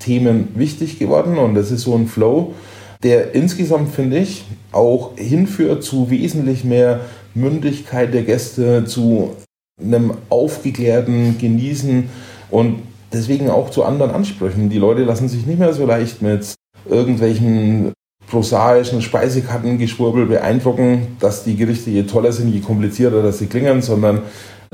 Themen 0.04 0.48
wichtig 0.54 0.98
geworden 0.98 1.38
und 1.38 1.54
das 1.54 1.70
ist 1.70 1.82
so 1.82 1.94
ein 1.94 2.06
Flow, 2.06 2.54
der 3.02 3.34
insgesamt, 3.34 3.94
finde 3.94 4.18
ich, 4.18 4.44
auch 4.72 5.16
hinführt 5.16 5.82
zu 5.82 6.10
wesentlich 6.10 6.64
mehr 6.64 7.00
Mündigkeit 7.34 8.14
der 8.14 8.22
Gäste, 8.22 8.84
zu 8.84 9.36
einem 9.80 10.14
aufgeklärten 10.28 11.36
Genießen 11.38 12.08
und 12.50 12.82
deswegen 13.12 13.50
auch 13.50 13.70
zu 13.70 13.84
anderen 13.84 14.12
Ansprüchen. 14.12 14.70
Die 14.70 14.78
Leute 14.78 15.04
lassen 15.04 15.28
sich 15.28 15.46
nicht 15.46 15.58
mehr 15.58 15.72
so 15.72 15.86
leicht 15.86 16.22
mit 16.22 16.54
irgendwelchen 16.88 17.92
prosaischen 18.28 19.02
Speisekartengeschwurbel 19.02 20.26
beeindrucken, 20.26 21.16
dass 21.20 21.44
die 21.44 21.56
Gerichte 21.56 21.90
je 21.90 22.04
toller 22.04 22.32
sind, 22.32 22.52
je 22.52 22.60
komplizierter 22.60 23.22
dass 23.22 23.38
sie 23.38 23.46
klingen, 23.46 23.82
sondern 23.82 24.22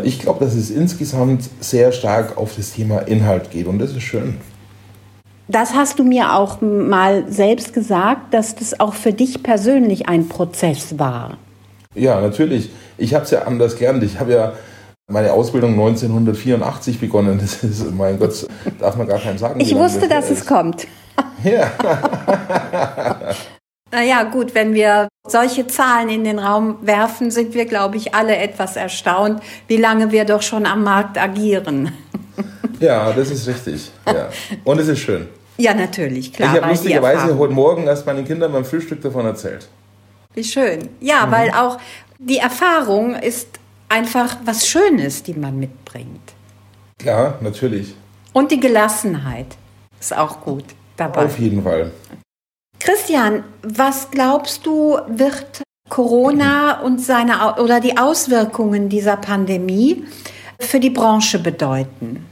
ich 0.02 0.20
glaube, 0.20 0.44
dass 0.44 0.54
es 0.54 0.70
insgesamt 0.70 1.48
sehr 1.60 1.92
stark 1.92 2.38
auf 2.38 2.54
das 2.56 2.72
Thema 2.72 3.00
Inhalt 3.00 3.50
geht 3.50 3.66
und 3.66 3.78
das 3.78 3.90
ist 3.90 4.02
schön. 4.02 4.36
Das 5.50 5.74
hast 5.74 5.98
du 5.98 6.04
mir 6.04 6.34
auch 6.34 6.60
mal 6.60 7.24
selbst 7.28 7.74
gesagt, 7.74 8.32
dass 8.32 8.54
das 8.54 8.78
auch 8.78 8.94
für 8.94 9.12
dich 9.12 9.42
persönlich 9.42 10.08
ein 10.08 10.28
Prozess 10.28 10.96
war. 10.96 11.38
Ja, 11.92 12.20
natürlich. 12.20 12.70
Ich 12.98 13.14
habe 13.14 13.24
es 13.24 13.32
ja 13.32 13.42
anders 13.42 13.76
gelernt. 13.76 14.04
Ich 14.04 14.20
habe 14.20 14.32
ja 14.32 14.52
meine 15.10 15.32
Ausbildung 15.32 15.72
1984 15.72 17.00
begonnen. 17.00 17.40
Das 17.40 17.64
ist, 17.64 17.92
mein 17.92 18.20
Gott, 18.20 18.46
darf 18.78 18.94
man 18.94 19.08
gar 19.08 19.18
keinem 19.18 19.38
sagen. 19.38 19.58
Ich 19.58 19.74
wusste, 19.74 20.06
dass 20.06 20.30
es 20.30 20.46
kommt. 20.46 20.86
Ja. 21.42 21.72
naja, 23.90 24.22
gut, 24.22 24.54
wenn 24.54 24.72
wir 24.72 25.08
solche 25.26 25.66
Zahlen 25.66 26.10
in 26.10 26.22
den 26.22 26.38
Raum 26.38 26.78
werfen, 26.82 27.32
sind 27.32 27.54
wir, 27.54 27.64
glaube 27.64 27.96
ich, 27.96 28.14
alle 28.14 28.36
etwas 28.36 28.76
erstaunt, 28.76 29.42
wie 29.66 29.78
lange 29.78 30.12
wir 30.12 30.24
doch 30.24 30.42
schon 30.42 30.64
am 30.64 30.84
Markt 30.84 31.18
agieren. 31.18 31.92
Ja, 32.78 33.12
das 33.12 33.32
ist 33.32 33.48
richtig. 33.48 33.90
Ja. 34.06 34.28
Und 34.62 34.78
es 34.78 34.86
ist 34.86 35.00
schön. 35.00 35.26
Ja, 35.60 35.74
natürlich, 35.74 36.32
klar. 36.32 36.54
Ich 36.54 36.62
habe 36.62 36.72
lustigerweise 36.72 37.36
heute 37.36 37.52
Morgen 37.52 37.86
erst 37.86 38.06
meinen 38.06 38.24
Kindern 38.24 38.50
beim 38.50 38.64
Frühstück 38.64 39.02
davon 39.02 39.26
erzählt. 39.26 39.68
Wie 40.32 40.42
schön. 40.42 40.88
Ja, 41.00 41.26
mhm. 41.26 41.30
weil 41.32 41.50
auch 41.50 41.78
die 42.18 42.38
Erfahrung 42.38 43.14
ist 43.14 43.48
einfach 43.90 44.38
was 44.44 44.66
Schönes, 44.66 45.22
die 45.22 45.34
man 45.34 45.58
mitbringt. 45.58 46.32
Ja, 47.02 47.34
natürlich. 47.42 47.94
Und 48.32 48.50
die 48.50 48.60
Gelassenheit 48.60 49.58
ist 50.00 50.16
auch 50.16 50.40
gut 50.40 50.64
dabei. 50.96 51.26
Auf 51.26 51.38
jeden 51.38 51.62
Fall. 51.62 51.90
Christian, 52.78 53.44
was 53.62 54.10
glaubst 54.10 54.64
du, 54.64 54.98
wird 55.08 55.62
Corona 55.90 56.80
und 56.80 57.02
seine 57.02 57.56
oder 57.56 57.80
die 57.80 57.98
Auswirkungen 57.98 58.88
dieser 58.88 59.18
Pandemie 59.18 60.04
für 60.58 60.80
die 60.80 60.90
Branche 60.90 61.38
bedeuten? 61.38 62.24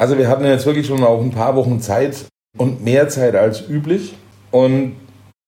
Also 0.00 0.16
wir 0.16 0.28
hatten 0.28 0.46
jetzt 0.46 0.64
wirklich 0.64 0.86
schon 0.86 1.04
auch 1.04 1.20
ein 1.20 1.30
paar 1.30 1.56
Wochen 1.56 1.78
Zeit 1.78 2.24
und 2.56 2.82
mehr 2.82 3.10
Zeit 3.10 3.34
als 3.34 3.68
üblich. 3.68 4.14
Und 4.50 4.96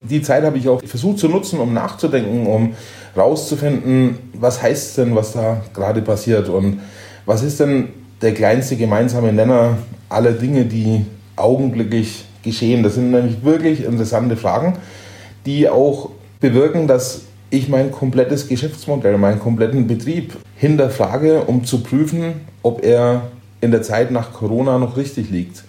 die 0.02 0.21
Zeit 0.21 0.44
habe 0.44 0.59
ich 0.59 0.68
auch 0.68 0.82
versucht 0.85 1.21
zu 1.21 1.28
nutzen, 1.28 1.59
um 1.59 1.73
nachzudenken, 1.73 2.47
um 2.47 2.75
rauszufinden, 3.16 4.18
was 4.35 4.61
heißt 4.61 4.99
denn, 4.99 5.16
was 5.16 5.32
da 5.32 5.62
gerade 5.73 6.02
passiert 6.02 6.50
und 6.50 6.80
was 7.25 7.42
ist 7.42 7.61
denn 7.61 7.94
der 8.21 8.35
kleinste 8.35 8.76
gemeinsame 8.76 9.32
Nenner 9.32 9.78
aller 10.11 10.32
Dinge, 10.32 10.66
die 10.66 11.06
augenblicklich 11.35 12.26
geschehen. 12.42 12.82
Das 12.82 12.97
sind 12.97 13.11
nämlich 13.11 13.42
wirklich 13.42 13.82
interessante 13.82 14.37
Fragen, 14.37 14.75
die 15.47 15.71
auch 15.71 16.11
bewirken, 16.40 16.87
dass 16.87 17.23
ich 17.49 17.71
mein 17.71 17.90
komplettes 17.90 18.49
Geschäftsmodell, 18.49 19.16
meinen 19.16 19.40
kompletten 19.40 19.87
Betrieb 19.87 20.37
hinterfrage, 20.56 21.40
um 21.44 21.64
zu 21.64 21.82
prüfen, 21.82 22.35
ob 22.62 22.85
er 22.85 23.32
in 23.62 23.71
der 23.71 23.81
Zeit 23.81 24.11
nach 24.11 24.33
Corona 24.35 24.78
noch 24.78 24.99
richtig 24.99 25.31
liegt. 25.31 25.64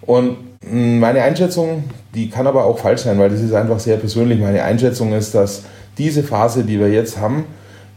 Und 0.00 0.38
meine 0.62 1.22
Einschätzung, 1.22 1.84
die 2.14 2.30
kann 2.30 2.46
aber 2.46 2.64
auch 2.64 2.78
falsch 2.78 3.02
sein, 3.02 3.18
weil 3.18 3.28
das 3.28 3.40
ist 3.40 3.52
einfach 3.52 3.78
sehr 3.78 3.98
persönlich. 3.98 4.40
Meine 4.40 4.62
Einschätzung 4.62 5.12
ist, 5.12 5.34
dass 5.34 5.64
diese 5.98 6.22
Phase, 6.22 6.64
die 6.64 6.80
wir 6.80 6.88
jetzt 6.88 7.18
haben, 7.18 7.44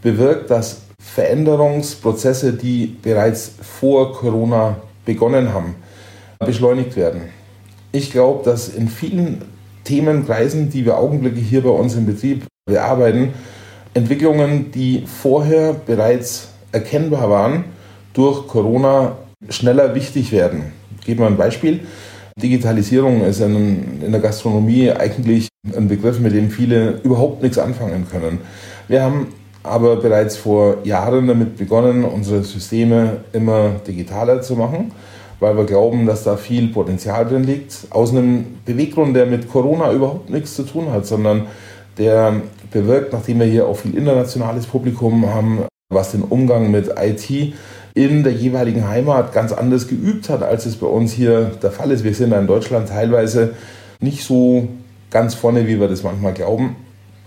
bewirkt, 0.01 0.49
dass 0.49 0.81
Veränderungsprozesse, 0.99 2.53
die 2.53 2.97
bereits 3.01 3.51
vor 3.61 4.13
Corona 4.13 4.77
begonnen 5.05 5.53
haben, 5.53 5.75
beschleunigt 6.39 6.95
werden. 6.95 7.21
Ich 7.91 8.11
glaube, 8.11 8.43
dass 8.43 8.69
in 8.69 8.87
vielen 8.89 9.41
Themenkreisen, 9.83 10.69
die 10.69 10.85
wir 10.85 10.97
augenblicklich 10.97 11.47
hier 11.47 11.63
bei 11.63 11.69
uns 11.69 11.95
im 11.95 12.05
Betrieb 12.05 12.45
bearbeiten, 12.65 13.33
Entwicklungen, 13.93 14.71
die 14.71 15.05
vorher 15.05 15.73
bereits 15.73 16.49
erkennbar 16.71 17.29
waren, 17.29 17.65
durch 18.13 18.47
Corona 18.47 19.17
schneller 19.49 19.95
wichtig 19.95 20.31
werden. 20.31 20.73
Ich 20.99 21.05
gebe 21.05 21.21
mal 21.21 21.27
ein 21.27 21.37
Beispiel. 21.37 21.81
Digitalisierung 22.41 23.23
ist 23.23 23.41
in, 23.41 24.01
in 24.01 24.11
der 24.11 24.21
Gastronomie 24.21 24.91
eigentlich 24.91 25.49
ein 25.75 25.87
Begriff, 25.87 26.19
mit 26.19 26.33
dem 26.33 26.49
viele 26.49 26.99
überhaupt 27.03 27.43
nichts 27.43 27.57
anfangen 27.57 28.07
können. 28.09 28.39
Wir 28.87 29.03
haben 29.03 29.27
aber 29.63 29.97
bereits 29.97 30.37
vor 30.37 30.77
Jahren 30.83 31.27
damit 31.27 31.57
begonnen, 31.57 32.05
unsere 32.05 32.43
Systeme 32.43 33.17
immer 33.33 33.71
digitaler 33.85 34.41
zu 34.41 34.55
machen, 34.55 34.91
weil 35.39 35.55
wir 35.57 35.65
glauben, 35.65 36.05
dass 36.05 36.23
da 36.23 36.37
viel 36.37 36.69
Potenzial 36.69 37.25
drin 37.25 37.43
liegt. 37.43 37.87
Aus 37.89 38.11
einem 38.11 38.59
Beweggrund, 38.65 39.15
der 39.15 39.25
mit 39.25 39.49
Corona 39.49 39.91
überhaupt 39.91 40.29
nichts 40.29 40.55
zu 40.55 40.63
tun 40.63 40.91
hat, 40.91 41.05
sondern 41.05 41.47
der 41.97 42.41
bewirkt, 42.71 43.11
nachdem 43.11 43.39
wir 43.39 43.47
hier 43.47 43.67
auch 43.67 43.77
viel 43.77 43.95
internationales 43.95 44.65
Publikum 44.65 45.27
haben, 45.27 45.65
was 45.91 46.11
den 46.11 46.21
Umgang 46.21 46.71
mit 46.71 46.89
IT 46.97 47.53
in 47.99 48.23
der 48.23 48.31
jeweiligen 48.31 48.87
Heimat 48.87 49.33
ganz 49.33 49.51
anders 49.51 49.89
geübt 49.89 50.29
hat, 50.29 50.41
als 50.41 50.65
es 50.65 50.77
bei 50.77 50.87
uns 50.87 51.11
hier 51.11 51.51
der 51.61 51.69
Fall 51.69 51.91
ist. 51.91 52.05
Wir 52.05 52.13
sind 52.13 52.31
in 52.31 52.47
Deutschland 52.47 52.87
teilweise 52.87 53.55
nicht 53.99 54.23
so 54.23 54.69
ganz 55.11 55.35
vorne, 55.35 55.67
wie 55.67 55.81
wir 55.81 55.89
das 55.89 56.03
manchmal 56.03 56.31
glauben. 56.31 56.77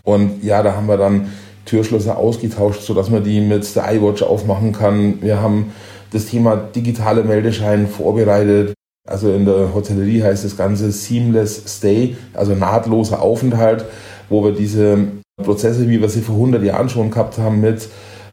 Und 0.03 0.43
ja, 0.43 0.63
da 0.63 0.75
haben 0.75 0.87
wir 0.87 0.97
dann 0.97 1.27
Türschlösser 1.67 2.17
ausgetauscht, 2.17 2.81
sodass 2.81 3.11
man 3.11 3.23
die 3.23 3.43
mit 3.43 3.77
der 3.77 3.93
iWatch 3.93 4.23
aufmachen 4.23 4.73
kann. 4.73 5.21
Wir 5.21 5.43
haben 5.43 5.73
das 6.11 6.25
Thema 6.25 6.57
digitale 6.57 7.23
Meldeschein 7.23 7.87
vorbereitet. 7.87 8.73
Also 9.07 9.31
in 9.31 9.45
der 9.45 9.75
Hotellerie 9.75 10.23
heißt 10.23 10.43
das 10.43 10.57
Ganze 10.57 10.91
Seamless 10.91 11.65
Stay, 11.67 12.17
also 12.33 12.55
nahtloser 12.55 13.21
Aufenthalt, 13.21 13.85
wo 14.31 14.43
wir 14.43 14.53
diese 14.53 14.97
Prozesse, 15.43 15.91
wie 15.91 16.01
wir 16.01 16.09
sie 16.09 16.23
vor 16.23 16.37
100 16.37 16.63
Jahren 16.63 16.89
schon 16.89 17.11
gehabt 17.11 17.37
haben, 17.37 17.61
mit 17.61 17.89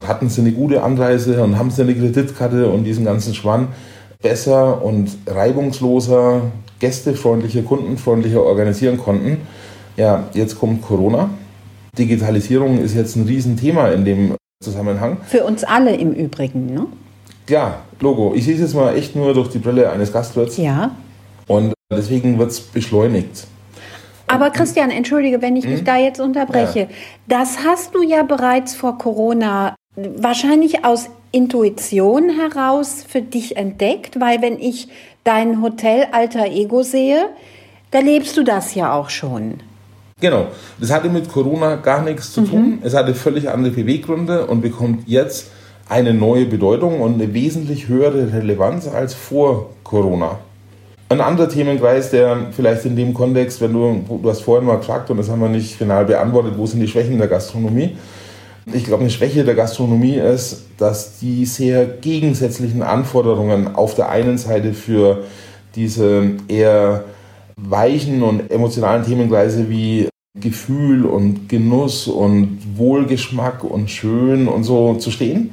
hatten 0.05 0.29
sie 0.29 0.41
eine 0.41 0.51
gute 0.51 0.83
Anreise 0.83 1.43
und 1.43 1.57
haben 1.57 1.71
sie 1.71 1.81
eine 1.81 1.95
Kreditkarte 1.95 2.69
und 2.69 2.83
diesen 2.83 3.05
ganzen 3.05 3.33
Schwann 3.33 3.69
besser 4.21 4.83
und 4.83 5.17
reibungsloser, 5.27 6.41
gästefreundlicher, 6.79 7.61
kundenfreundlicher 7.61 8.43
organisieren 8.43 8.97
konnten. 8.97 9.37
Ja, 9.97 10.25
jetzt 10.33 10.59
kommt 10.59 10.81
Corona. 10.81 11.29
Digitalisierung 11.97 12.79
ist 12.79 12.95
jetzt 12.95 13.15
ein 13.15 13.25
Riesenthema 13.25 13.89
in 13.89 14.05
dem 14.05 14.35
Zusammenhang. 14.63 15.17
Für 15.25 15.43
uns 15.43 15.63
alle 15.63 15.95
im 15.95 16.13
Übrigen, 16.13 16.73
ne? 16.73 16.85
Ja, 17.49 17.79
Logo. 18.01 18.33
Ich 18.35 18.45
sehe 18.45 18.55
es 18.55 18.61
jetzt 18.61 18.75
mal 18.75 18.95
echt 18.95 19.15
nur 19.15 19.33
durch 19.33 19.49
die 19.49 19.59
Brille 19.59 19.89
eines 19.91 20.13
Gastwirts. 20.13 20.57
Ja. 20.57 20.91
Und 21.47 21.73
deswegen 21.91 22.37
wird 22.37 22.51
es 22.51 22.61
beschleunigt. 22.61 23.47
Aber 24.27 24.51
Christian, 24.51 24.91
entschuldige, 24.91 25.41
wenn 25.41 25.55
ich 25.55 25.65
hm? 25.65 25.71
mich 25.71 25.83
da 25.83 25.97
jetzt 25.97 26.21
unterbreche. 26.21 26.79
Ja. 26.81 26.87
Das 27.27 27.57
hast 27.65 27.95
du 27.95 28.03
ja 28.03 28.23
bereits 28.23 28.75
vor 28.75 28.97
Corona 28.97 29.75
wahrscheinlich 30.17 30.85
aus 30.85 31.09
Intuition 31.31 32.29
heraus 32.29 33.03
für 33.07 33.21
dich 33.21 33.57
entdeckt, 33.57 34.19
weil 34.19 34.41
wenn 34.41 34.59
ich 34.59 34.87
dein 35.23 35.61
Hotel 35.61 36.07
Alter 36.11 36.47
Ego 36.47 36.83
sehe, 36.83 37.27
da 37.91 37.99
lebst 37.99 38.37
du 38.37 38.43
das 38.43 38.75
ja 38.75 38.93
auch 38.93 39.09
schon. 39.09 39.55
Genau. 40.21 40.47
Das 40.79 40.91
hatte 40.91 41.09
mit 41.09 41.31
Corona 41.31 41.75
gar 41.75 42.03
nichts 42.03 42.33
zu 42.33 42.41
tun. 42.41 42.61
Mhm. 42.61 42.79
Es 42.83 42.93
hatte 42.93 43.15
völlig 43.15 43.49
andere 43.49 43.73
Beweggründe 43.73 44.47
und 44.47 44.61
bekommt 44.61 45.07
jetzt 45.07 45.47
eine 45.87 46.13
neue 46.13 46.45
Bedeutung 46.45 47.01
und 47.01 47.15
eine 47.15 47.33
wesentlich 47.33 47.87
höhere 47.87 48.33
Relevanz 48.33 48.87
als 48.87 49.13
vor 49.13 49.69
Corona. 49.83 50.39
Ein 51.09 51.21
anderer 51.21 51.49
Themenkreis, 51.49 52.11
der 52.11 52.37
vielleicht 52.51 52.85
in 52.85 52.95
dem 52.95 53.15
Kontext, 53.15 53.61
wenn 53.61 53.73
du, 53.73 54.03
du 54.21 54.29
hast 54.29 54.41
vorhin 54.41 54.67
mal 54.67 54.77
gefragt 54.77 55.09
und 55.09 55.17
das 55.17 55.29
haben 55.29 55.41
wir 55.41 55.49
nicht 55.49 55.75
final 55.75 56.05
beantwortet, 56.05 56.53
wo 56.55 56.67
sind 56.67 56.81
die 56.81 56.87
Schwächen 56.87 57.17
der 57.17 57.27
Gastronomie? 57.27 57.97
Ich 58.71 58.83
glaube, 58.85 59.01
eine 59.01 59.09
Schwäche 59.09 59.43
der 59.43 59.55
Gastronomie 59.55 60.15
ist, 60.15 60.65
dass 60.77 61.17
die 61.19 61.45
sehr 61.45 61.85
gegensätzlichen 61.85 62.83
Anforderungen 62.83 63.75
auf 63.75 63.95
der 63.95 64.09
einen 64.09 64.37
Seite 64.37 64.73
für 64.73 65.23
diese 65.75 66.31
eher 66.47 67.05
weichen 67.55 68.21
und 68.21 68.51
emotionalen 68.51 69.03
Themenkreise 69.03 69.69
wie 69.69 70.07
Gefühl 70.39 71.05
und 71.05 71.49
Genuss 71.49 72.07
und 72.07 72.59
Wohlgeschmack 72.75 73.63
und 73.63 73.89
schön 73.89 74.47
und 74.47 74.63
so 74.63 74.95
zu 74.95 75.09
stehen, 75.09 75.51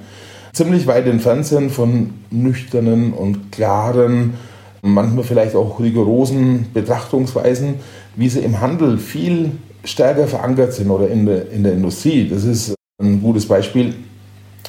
ziemlich 0.53 0.87
weit 0.87 1.07
entfernt 1.07 1.47
sind 1.47 1.71
von 1.71 2.11
nüchternen 2.31 3.13
und 3.13 3.51
klaren, 3.51 4.35
manchmal 4.83 5.25
vielleicht 5.25 5.57
auch 5.57 5.81
rigorosen 5.81 6.67
Betrachtungsweisen, 6.73 7.77
wie 8.15 8.29
sie 8.29 8.41
im 8.41 8.61
Handel 8.61 8.99
viel 8.99 9.53
stärker 9.85 10.27
verankert 10.27 10.75
sind 10.75 10.91
oder 10.91 11.09
in 11.09 11.27
der, 11.27 11.51
in 11.51 11.63
der 11.63 11.73
Industrie. 11.73 12.29
Das 12.29 12.45
ist 12.45 12.75
ein 13.03 13.21
gutes 13.21 13.47
Beispiel, 13.47 13.95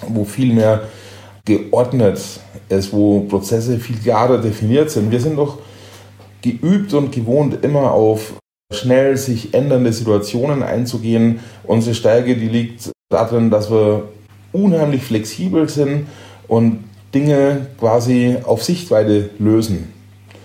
wo 0.07 0.25
viel 0.25 0.53
mehr 0.53 0.83
geordnet 1.45 2.19
ist, 2.69 2.93
wo 2.93 3.21
Prozesse 3.21 3.79
viel 3.79 3.97
klarer 3.97 4.39
definiert 4.39 4.91
sind. 4.91 5.11
Wir 5.11 5.21
sind 5.21 5.37
doch 5.37 5.59
geübt 6.41 6.93
und 6.93 7.11
gewohnt, 7.11 7.63
immer 7.63 7.91
auf 7.91 8.33
schnell 8.73 9.15
sich 9.15 9.53
ändernde 9.53 9.93
Situationen 9.93 10.61
einzugehen. 10.61 11.39
Unsere 11.63 11.95
Stärke, 11.95 12.35
die 12.35 12.49
liegt 12.49 12.91
darin, 13.09 13.49
dass 13.49 13.71
wir 13.71 14.09
unheimlich 14.51 15.03
flexibel 15.03 15.69
sind 15.69 16.07
und 16.49 16.83
Dinge 17.13 17.67
quasi 17.79 18.37
auf 18.43 18.63
Sichtweite 18.63 19.29
lösen. 19.39 19.93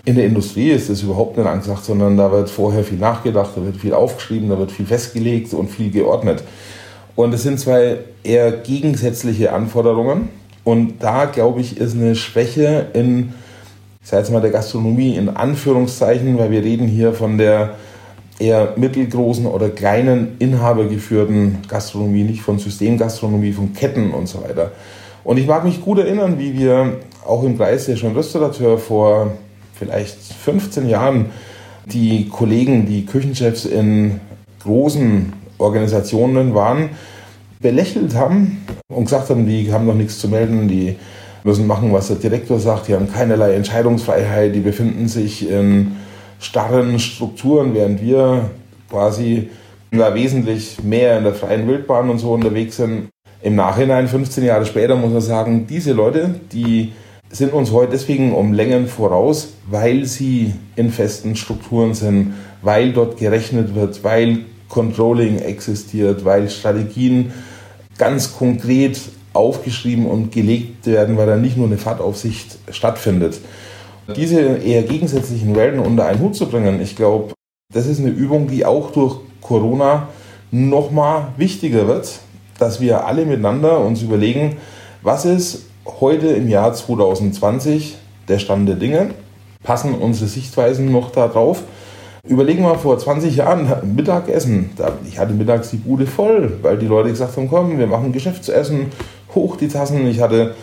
In 0.05 0.15
der 0.15 0.25
Industrie 0.25 0.71
ist 0.71 0.89
das 0.89 1.01
überhaupt 1.01 1.37
nicht 1.37 1.47
angesagt, 1.47 1.83
sondern 1.83 2.15
da 2.15 2.31
wird 2.31 2.49
vorher 2.49 2.83
viel 2.83 2.97
nachgedacht, 2.97 3.51
da 3.55 3.63
wird 3.65 3.77
viel 3.77 3.93
aufgeschrieben, 3.93 4.49
da 4.49 4.57
wird 4.57 4.71
viel 4.71 4.85
festgelegt 4.85 5.53
und 5.53 5.69
viel 5.69 5.91
geordnet. 5.91 6.43
Und 7.15 7.33
es 7.33 7.43
sind 7.43 7.59
zwei 7.59 7.97
eher 8.23 8.51
gegensätzliche 8.51 9.53
Anforderungen. 9.53 10.29
Und 10.63 11.03
da, 11.03 11.25
glaube 11.25 11.61
ich, 11.61 11.77
ist 11.77 11.95
eine 11.95 12.15
Schwäche 12.15 12.87
in, 12.93 13.33
ich 14.01 14.09
sage 14.09 14.23
jetzt 14.23 14.31
mal, 14.31 14.41
der 14.41 14.51
Gastronomie 14.51 15.15
in 15.15 15.29
Anführungszeichen, 15.29 16.37
weil 16.37 16.51
wir 16.51 16.63
reden 16.63 16.87
hier 16.87 17.13
von 17.13 17.37
der 17.37 17.75
eher 18.39 18.73
mittelgroßen 18.75 19.45
oder 19.45 19.69
kleinen 19.69 20.35
inhabergeführten 20.39 21.59
Gastronomie, 21.67 22.23
nicht 22.23 22.41
von 22.41 22.57
Systemgastronomie, 22.57 23.51
von 23.51 23.73
Ketten 23.73 24.11
und 24.11 24.27
so 24.27 24.41
weiter. 24.41 24.71
Und 25.23 25.37
ich 25.37 25.47
mag 25.47 25.63
mich 25.63 25.81
gut 25.81 25.99
erinnern, 25.99 26.39
wie 26.39 26.57
wir 26.57 26.99
auch 27.25 27.43
im 27.43 27.57
Kreis 27.57 27.85
der 27.85 27.95
schon 27.95 28.15
Restaurateur 28.15 28.77
vor 28.77 29.33
vielleicht 29.73 30.17
15 30.17 30.89
Jahren 30.89 31.27
die 31.85 32.27
Kollegen, 32.29 32.85
die 32.85 33.05
Küchenchefs 33.05 33.65
in 33.65 34.19
großen 34.63 35.33
Organisationen 35.63 36.53
waren, 36.53 36.89
belächelt 37.59 38.15
haben 38.15 38.65
und 38.89 39.05
gesagt 39.05 39.29
haben, 39.29 39.47
die 39.47 39.71
haben 39.71 39.85
noch 39.85 39.95
nichts 39.95 40.19
zu 40.19 40.27
melden, 40.27 40.67
die 40.67 40.97
müssen 41.43 41.67
machen, 41.67 41.91
was 41.91 42.07
der 42.07 42.17
Direktor 42.17 42.59
sagt, 42.59 42.87
die 42.87 42.93
haben 42.93 43.11
keinerlei 43.11 43.53
Entscheidungsfreiheit, 43.55 44.53
die 44.55 44.59
befinden 44.59 45.07
sich 45.07 45.49
in 45.49 45.93
starren 46.39 46.99
Strukturen, 46.99 47.73
während 47.73 48.01
wir 48.01 48.49
quasi 48.89 49.49
da 49.91 50.13
wesentlich 50.13 50.83
mehr 50.83 51.17
in 51.17 51.23
der 51.23 51.33
freien 51.33 51.67
Wildbahn 51.67 52.09
und 52.09 52.19
so 52.19 52.33
unterwegs 52.33 52.77
sind. 52.77 53.09
Im 53.41 53.55
Nachhinein, 53.55 54.07
15 54.07 54.43
Jahre 54.43 54.65
später, 54.65 54.95
muss 54.95 55.11
man 55.11 55.21
sagen, 55.21 55.67
diese 55.67 55.93
Leute, 55.93 56.35
die 56.51 56.93
sind 57.29 57.51
uns 57.51 57.71
heute 57.71 57.91
deswegen 57.91 58.33
um 58.33 58.53
Längen 58.53 58.87
voraus, 58.87 59.53
weil 59.69 60.05
sie 60.05 60.53
in 60.75 60.91
festen 60.91 61.35
Strukturen 61.35 61.93
sind, 61.93 62.33
weil 62.61 62.93
dort 62.93 63.17
gerechnet 63.17 63.75
wird, 63.75 64.03
weil 64.03 64.39
Controlling 64.73 65.37
existiert, 65.37 66.25
weil 66.25 66.49
Strategien 66.49 67.31
ganz 67.99 68.35
konkret 68.35 68.99
aufgeschrieben 69.31 70.07
und 70.07 70.31
gelegt 70.31 70.87
werden, 70.87 71.15
weil 71.15 71.27
da 71.27 71.35
nicht 71.35 71.57
nur 71.57 71.67
eine 71.67 71.77
Fahrtaufsicht 71.77 72.57
stattfindet. 72.71 73.39
Diese 74.15 74.39
eher 74.39 74.81
gegensätzlichen 74.81 75.55
Welten 75.55 75.79
unter 75.79 76.07
einen 76.07 76.19
Hut 76.19 76.35
zu 76.35 76.47
bringen, 76.47 76.81
ich 76.81 76.95
glaube, 76.95 77.35
das 77.71 77.85
ist 77.85 77.99
eine 77.99 78.09
Übung, 78.09 78.47
die 78.47 78.65
auch 78.65 78.89
durch 78.91 79.17
Corona 79.41 80.07
nochmal 80.49 81.27
wichtiger 81.37 81.87
wird, 81.87 82.19
dass 82.57 82.81
wir 82.81 83.05
alle 83.05 83.27
miteinander 83.27 83.79
uns 83.79 84.01
überlegen, 84.01 84.57
was 85.03 85.25
ist 85.25 85.67
heute 85.99 86.29
im 86.29 86.49
Jahr 86.49 86.73
2020 86.73 87.95
der 88.27 88.39
Stand 88.39 88.67
der 88.67 88.77
Dinge? 88.77 89.11
Passen 89.61 89.93
unsere 89.93 90.27
Sichtweisen 90.27 90.91
noch 90.91 91.11
darauf? 91.11 91.61
Überlegen 92.25 92.63
wir 92.63 92.75
vor 92.75 92.97
20 92.97 93.35
Jahren, 93.35 93.69
Mittagessen, 93.95 94.69
ich 95.05 95.19
hatte 95.19 95.33
mittags 95.33 95.71
die 95.71 95.77
Bude 95.77 96.07
voll, 96.07 96.57
weil 96.61 96.77
die 96.77 96.85
Leute 96.85 97.09
gesagt 97.09 97.35
haben, 97.35 97.49
komm, 97.49 97.77
wir 97.77 97.85
machen 97.85 98.13
Geschäftsessen, 98.13 98.85
hoch 99.35 99.57
die 99.57 99.67
Tassen. 99.67 100.07
Ich 100.07 100.21
hatte 100.21 100.55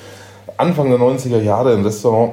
Anfang 0.57 0.89
der 0.89 0.99
90er 0.99 1.39
Jahre 1.43 1.75
ein 1.75 1.85
Restaurant 1.85 2.33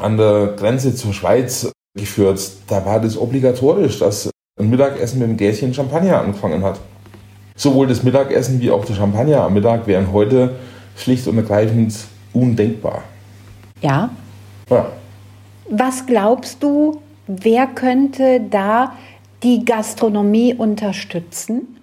an 0.00 0.16
der 0.16 0.54
Grenze 0.56 0.96
zur 0.96 1.12
Schweiz 1.12 1.70
geführt. 1.96 2.40
Da 2.66 2.84
war 2.84 2.98
das 2.98 3.16
obligatorisch, 3.16 4.00
dass 4.00 4.30
ein 4.58 4.68
Mittagessen 4.68 5.20
mit 5.20 5.28
einem 5.28 5.36
Gläschen 5.36 5.72
Champagner 5.72 6.20
angefangen 6.20 6.64
hat. 6.64 6.80
Sowohl 7.54 7.86
das 7.86 8.02
Mittagessen 8.02 8.60
wie 8.60 8.72
auch 8.72 8.84
der 8.84 8.96
Champagner 8.96 9.42
am 9.42 9.54
Mittag 9.54 9.86
wären 9.86 10.12
heute 10.12 10.56
schlicht 10.96 11.28
und 11.28 11.36
ergreifend 11.36 11.94
undenkbar. 12.32 13.04
Ja. 13.80 14.10
ja. 14.68 14.86
Was 15.70 16.04
glaubst 16.04 16.60
du, 16.64 17.00
wer 17.26 17.66
könnte 17.66 18.40
da 18.40 18.96
die 19.42 19.64
Gastronomie 19.64 20.54
unterstützen? 20.54 21.78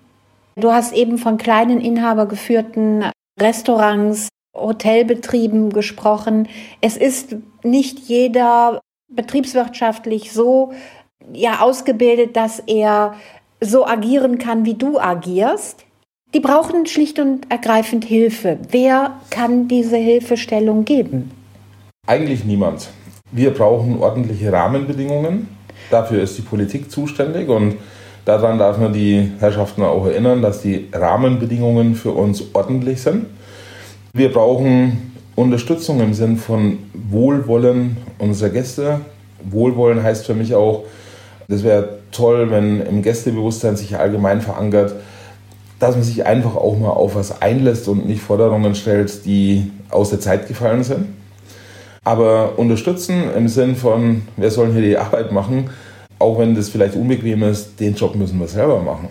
Du 0.56 0.72
hast 0.72 0.94
eben 0.94 1.18
von 1.18 1.38
kleinen 1.38 1.82
inhabergeführten 1.82 3.06
Restaurants, 3.40 4.30
Hotelbetrieben 4.56 5.72
gesprochen. 5.72 6.48
Es 6.80 6.96
ist 6.96 7.38
nicht 7.64 8.00
jeder 8.00 8.82
betriebswirtschaftlich 9.10 10.32
so 10.32 10.74
ja 11.34 11.60
ausgebildet, 11.62 12.36
dass 12.36 12.60
er 12.60 13.16
so 13.62 13.88
agieren 13.88 14.38
kann, 14.38 14.66
wie 14.66 14.76
du 14.76 15.00
agierst. 15.00 15.86
Die 16.34 16.40
brauchen 16.40 16.86
schlicht 16.86 17.20
und 17.20 17.50
ergreifend 17.52 18.06
Hilfe. 18.06 18.60
Wer 18.70 19.20
kann 19.30 19.68
diese 19.68 19.98
Hilfestellung 19.98 20.86
geben? 20.86 21.32
Eigentlich 22.08 22.44
niemand. 22.44 22.90
Wir 23.36 23.50
brauchen 23.50 23.98
ordentliche 24.00 24.52
Rahmenbedingungen. 24.54 25.48
Dafür 25.90 26.22
ist 26.22 26.38
die 26.38 26.44
Politik 26.44 26.92
zuständig 26.92 27.50
und 27.50 27.78
daran 28.26 28.60
darf 28.60 28.78
man 28.78 28.94
die 28.94 29.32
Herrschaften 29.40 29.82
auch 29.82 30.06
erinnern, 30.06 30.44
dass 30.44 30.62
die 30.62 30.88
Rahmenbedingungen 30.94 31.96
für 31.96 32.12
uns 32.12 32.44
ordentlich 32.54 33.02
sind. 33.02 33.26
Wir 34.14 34.32
brauchen 34.32 35.14
Unterstützung 35.36 36.00
im 36.00 36.14
Sinn 36.14 36.38
von 36.38 36.78
Wohlwollen 36.94 37.98
unserer 38.20 38.50
Gäste. 38.50 39.00
Wohlwollen 39.44 40.04
heißt 40.04 40.28
für 40.28 40.36
mich 40.36 40.54
auch, 40.54 40.84
das 41.48 41.64
wäre 41.64 41.98
toll, 42.12 42.52
wenn 42.52 42.82
im 42.82 43.02
Gästebewusstsein 43.02 43.76
sich 43.76 43.98
allgemein 43.98 44.42
verankert, 44.42 44.94
dass 45.80 45.96
man 45.96 46.04
sich 46.04 46.24
einfach 46.28 46.56
auch 46.56 46.78
mal 46.78 46.90
auf 46.90 47.16
was 47.16 47.42
einlässt 47.42 47.88
und 47.88 48.06
nicht 48.06 48.22
Forderungen 48.22 48.76
stellt, 48.76 49.26
die 49.26 49.72
aus 49.90 50.12
der 50.12 50.20
Zeit 50.20 50.48
gefallen 50.48 50.84
sind. 50.84 51.23
Aber 52.04 52.58
unterstützen 52.58 53.24
im 53.36 53.48
Sinn 53.48 53.76
von, 53.76 54.24
wer 54.36 54.52
soll 54.52 54.72
hier 54.74 54.82
die 54.82 54.98
Arbeit 54.98 55.32
machen, 55.32 55.70
auch 56.20 56.40
wenn 56.40 56.56
das 56.56 56.70
vielleicht 56.70 56.96
unbequem 56.96 57.44
ist, 57.44 57.80
den 57.80 57.96
Job 57.96 58.16
müssen 58.16 58.40
wir 58.40 58.48
selber 58.48 58.82
machen. 58.82 59.10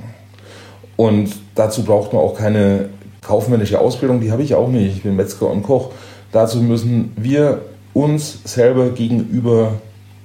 Und 0.97 1.35
dazu 1.55 1.85
braucht 1.85 2.13
man 2.13 2.23
auch 2.23 2.37
keine 2.37 2.91
kaufmännische 3.23 3.81
Ausbildung, 3.81 4.21
die 4.21 4.31
habe 4.31 4.43
ich 4.43 4.55
auch 4.55 4.69
nicht. 4.69 4.97
Ich 4.97 5.03
bin 5.03 5.17
Metzger 5.17 5.51
und 5.51 5.63
Koch. 5.63 5.91
Dazu 6.33 6.59
müssen 6.59 7.13
wir 7.17 7.63
uns 7.95 8.41
selber 8.45 8.91
gegenüber 8.91 9.75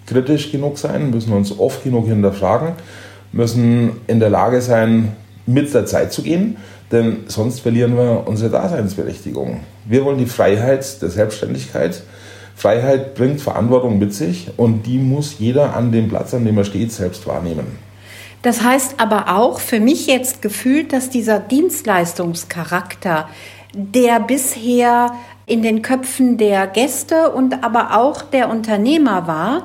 kritisch 0.05 0.51
genug 0.51 0.77
sein, 0.77 1.11
müssen 1.11 1.33
uns 1.33 1.57
oft 1.57 1.83
genug 1.83 2.07
hinterfragen, 2.07 2.69
müssen 3.31 3.91
in 4.07 4.19
der 4.19 4.29
Lage 4.29 4.61
sein, 4.61 5.13
mit 5.45 5.73
der 5.73 5.85
Zeit 5.85 6.13
zu 6.13 6.23
gehen, 6.23 6.57
denn 6.91 7.25
sonst 7.27 7.59
verlieren 7.59 7.97
wir 7.97 8.23
unsere 8.25 8.49
Daseinsberechtigung. 8.49 9.61
Wir 9.85 10.05
wollen 10.05 10.17
die 10.17 10.25
Freiheit 10.25 11.01
der 11.01 11.09
Selbstständigkeit. 11.09 12.01
Freiheit 12.57 13.13
bringt 13.13 13.39
Verantwortung 13.39 13.99
mit 13.99 14.15
sich 14.15 14.49
und 14.57 14.87
die 14.87 14.97
muss 14.97 15.37
jeder 15.37 15.75
an 15.75 15.91
dem 15.91 16.09
Platz, 16.09 16.33
an 16.33 16.43
dem 16.43 16.57
er 16.57 16.65
steht, 16.65 16.91
selbst 16.91 17.27
wahrnehmen. 17.27 17.77
Das 18.41 18.63
heißt 18.63 18.95
aber 18.99 19.37
auch 19.37 19.59
für 19.59 19.79
mich 19.79 20.07
jetzt 20.07 20.41
gefühlt, 20.41 20.91
dass 20.91 21.11
dieser 21.11 21.39
Dienstleistungscharakter, 21.39 23.29
der 23.73 24.19
bisher 24.19 25.11
in 25.45 25.61
den 25.61 25.83
Köpfen 25.83 26.37
der 26.37 26.65
Gäste 26.65 27.31
und 27.31 27.63
aber 27.63 27.95
auch 27.95 28.23
der 28.23 28.49
Unternehmer 28.49 29.27
war, 29.27 29.63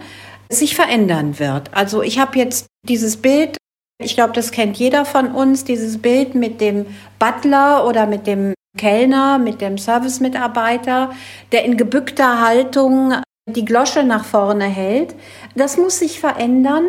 sich 0.50 0.74
verändern 0.74 1.38
wird. 1.38 1.70
Also 1.72 2.02
ich 2.02 2.18
habe 2.18 2.38
jetzt 2.38 2.66
dieses 2.86 3.16
Bild 3.16 3.56
ich 4.04 4.14
glaube, 4.14 4.32
das 4.32 4.50
kennt 4.50 4.76
jeder 4.78 5.04
von 5.04 5.32
uns, 5.32 5.64
dieses 5.64 5.98
Bild 5.98 6.34
mit 6.34 6.60
dem 6.60 6.86
Butler 7.18 7.86
oder 7.86 8.06
mit 8.06 8.26
dem 8.26 8.52
Kellner, 8.76 9.38
mit 9.38 9.60
dem 9.60 9.78
Servicemitarbeiter, 9.78 11.10
der 11.52 11.64
in 11.64 11.76
gebückter 11.76 12.40
Haltung 12.40 13.14
die 13.48 13.64
Glosche 13.64 14.02
nach 14.02 14.24
vorne 14.24 14.64
hält. 14.64 15.14
Das 15.54 15.76
muss 15.76 15.98
sich 15.98 16.20
verändern 16.20 16.86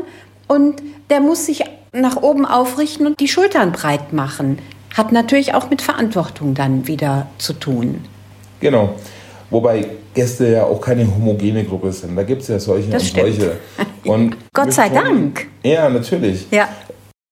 und 0.48 0.82
der 1.10 1.20
muss 1.20 1.46
sich 1.46 1.64
nach 1.92 2.22
oben 2.22 2.46
aufrichten 2.46 3.06
und 3.06 3.20
die 3.20 3.28
Schultern 3.28 3.72
breit 3.72 4.14
machen. 4.14 4.60
Hat 4.96 5.12
natürlich 5.12 5.54
auch 5.54 5.70
mit 5.70 5.82
Verantwortung 5.82 6.54
dann 6.54 6.88
wieder 6.88 7.28
zu 7.38 7.54
tun. 7.54 8.06
Genau. 8.60 8.96
Wobei 9.50 9.86
Gäste 10.14 10.48
ja 10.48 10.64
auch 10.64 10.80
keine 10.80 11.06
homogene 11.06 11.64
Gruppe 11.64 11.92
sind. 11.92 12.16
Da 12.16 12.24
gibt 12.24 12.44
es 12.44 12.48
ja 12.48 12.60
solche 12.60 12.90
das 12.90 13.04
und 13.04 13.10
stimmt. 13.10 13.36
solche. 13.36 13.58
Und 14.06 14.36
Gott 14.52 14.74
sei 14.74 14.88
schon, 14.88 14.96
Dank. 14.96 15.48
Ja, 15.64 15.90
natürlich. 15.90 16.48
Ja. 16.52 16.68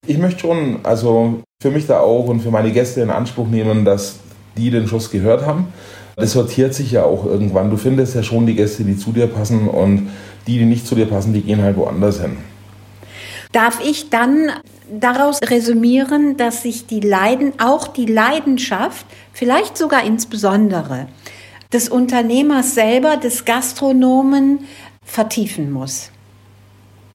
Ich 0.08 0.18
möchte 0.18 0.40
schon, 0.40 0.80
also 0.84 1.42
für 1.62 1.70
mich 1.70 1.86
da 1.86 2.00
auch 2.00 2.28
und 2.28 2.40
für 2.40 2.50
meine 2.50 2.72
Gäste 2.72 3.02
in 3.02 3.10
Anspruch 3.10 3.48
nehmen, 3.48 3.84
dass 3.84 4.20
die 4.58 4.70
den 4.70 4.88
Schuss 4.88 5.12
gehört 5.12 5.46
haben. 5.46 5.68
Das 6.16 6.34
sortiert 6.34 6.74
sich 6.74 6.92
ja 6.92 7.04
auch 7.04 7.26
irgendwann. 7.26 7.70
Du 7.70 7.78
findest 7.78 8.16
ja 8.16 8.24
schon 8.24 8.46
die 8.46 8.56
Gäste, 8.56 8.84
die 8.84 8.98
zu 8.98 9.12
dir 9.12 9.28
passen 9.28 9.68
und 9.68 10.10
die, 10.48 10.58
die 10.58 10.66
nicht 10.66 10.86
zu 10.86 10.96
dir 10.96 11.06
passen, 11.06 11.34
die 11.34 11.42
gehen 11.42 11.62
halt 11.62 11.78
woanders 11.78 12.22
hin. 12.22 12.38
Darf 13.52 13.80
ich 13.84 14.10
dann 14.10 14.50
daraus 15.00 15.40
resümieren, 15.42 16.38
dass 16.38 16.64
sich 16.64 16.88
die 16.88 17.00
Leiden, 17.00 17.54
auch 17.60 17.88
die 17.88 18.06
Leidenschaft, 18.06 19.06
vielleicht 19.34 19.78
sogar 19.78 20.04
insbesondere 20.06 21.08
des 21.74 21.90
Unternehmers 21.90 22.76
selber, 22.76 23.18
des 23.18 23.46
Gastronomen 23.46 24.60
vertiefen 25.04 25.72
muss? 25.72 26.12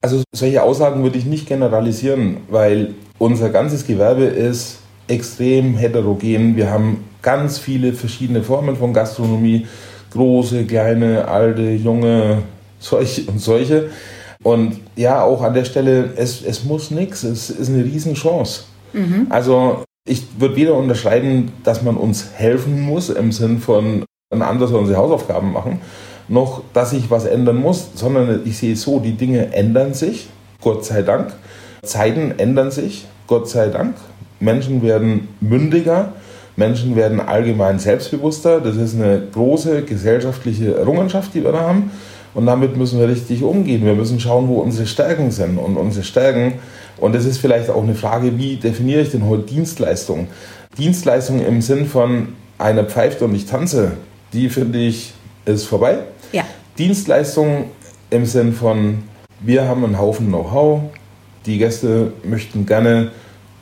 Also 0.01 0.23
solche 0.33 0.61
Aussagen 0.61 1.03
würde 1.03 1.17
ich 1.17 1.25
nicht 1.25 1.47
generalisieren, 1.47 2.37
weil 2.49 2.93
unser 3.17 3.49
ganzes 3.49 3.85
Gewerbe 3.85 4.23
ist 4.23 4.79
extrem 5.07 5.75
heterogen. 5.75 6.55
Wir 6.55 6.69
haben 6.69 7.03
ganz 7.27 7.57
viele 7.57 7.91
verschiedene 7.91 8.41
Formen 8.41 8.77
von 8.77 8.93
Gastronomie, 8.93 9.67
große, 10.11 10.63
kleine, 10.63 11.27
alte, 11.27 11.71
junge, 11.71 12.43
solche 12.79 13.23
und 13.29 13.39
solche. 13.39 13.89
Und 14.43 14.79
ja, 14.95 15.21
auch 15.23 15.41
an 15.41 15.53
der 15.53 15.65
Stelle, 15.65 16.11
es, 16.15 16.41
es 16.41 16.63
muss 16.63 16.89
nichts, 16.89 17.23
es 17.23 17.49
ist 17.49 17.67
eine 17.67 17.83
Riesenchance. 17.83 18.63
Mhm. 18.93 19.27
Also 19.29 19.83
ich 20.07 20.23
würde 20.39 20.55
weder 20.55 20.75
unterschreiben, 20.75 21.51
dass 21.65 21.81
man 21.81 21.97
uns 21.97 22.29
helfen 22.33 22.79
muss 22.79 23.09
im 23.09 23.33
Sinn 23.33 23.59
von 23.59 24.05
ein 24.33 24.41
anderes 24.41 24.71
unsere 24.71 24.97
Hausaufgaben 24.97 25.51
machen, 25.51 25.81
noch, 26.29 26.61
dass 26.71 26.91
sich 26.91 27.11
was 27.11 27.25
ändern 27.25 27.57
muss, 27.57 27.89
sondern 27.95 28.39
ich 28.45 28.57
sehe 28.57 28.77
so, 28.77 29.01
die 29.01 29.17
Dinge 29.17 29.53
ändern 29.53 29.93
sich, 29.93 30.29
Gott 30.61 30.85
sei 30.85 31.01
Dank. 31.01 31.33
Zeiten 31.83 32.35
ändern 32.37 32.71
sich, 32.71 33.05
Gott 33.27 33.49
sei 33.49 33.67
Dank. 33.67 33.95
Menschen 34.39 34.81
werden 34.81 35.27
mündiger, 35.41 36.13
Menschen 36.57 36.95
werden 36.95 37.21
allgemein 37.21 37.79
selbstbewusster. 37.79 38.59
Das 38.59 38.75
ist 38.75 38.95
eine 38.95 39.21
große 39.31 39.83
gesellschaftliche 39.83 40.75
Errungenschaft, 40.75 41.33
die 41.33 41.43
wir 41.43 41.51
da 41.51 41.61
haben. 41.61 41.91
Und 42.33 42.47
damit 42.47 42.75
müssen 42.75 42.99
wir 42.99 43.07
richtig 43.07 43.43
umgehen. 43.43 43.85
Wir 43.85 43.93
müssen 43.93 44.19
schauen, 44.19 44.47
wo 44.47 44.59
unsere 44.59 44.87
Stärken 44.87 45.31
sind. 45.31 45.57
Und 45.57 45.77
unsere 45.77 46.03
Stärken, 46.03 46.55
und 46.97 47.13
das 47.15 47.25
ist 47.25 47.37
vielleicht 47.37 47.69
auch 47.69 47.83
eine 47.83 47.95
Frage, 47.95 48.37
wie 48.37 48.57
definiere 48.57 49.01
ich 49.01 49.11
denn 49.11 49.27
heute 49.27 49.43
Dienstleistung? 49.43 50.27
Dienstleistung 50.77 51.45
im 51.45 51.61
Sinn 51.61 51.85
von 51.85 52.29
einer 52.57 52.83
pfeift 52.83 53.21
und 53.21 53.35
ich 53.35 53.45
tanze, 53.45 53.91
die 54.33 54.49
finde 54.49 54.79
ich, 54.79 55.13
ist 55.45 55.65
vorbei. 55.65 55.99
Ja. 56.31 56.43
Dienstleistung 56.77 57.65
im 58.09 58.25
Sinn 58.25 58.53
von, 58.53 59.03
wir 59.39 59.67
haben 59.67 59.83
einen 59.83 59.99
Haufen 59.99 60.27
Know-how, 60.27 60.81
die 61.45 61.59
Gäste 61.59 62.13
möchten 62.23 62.65
gerne 62.65 63.11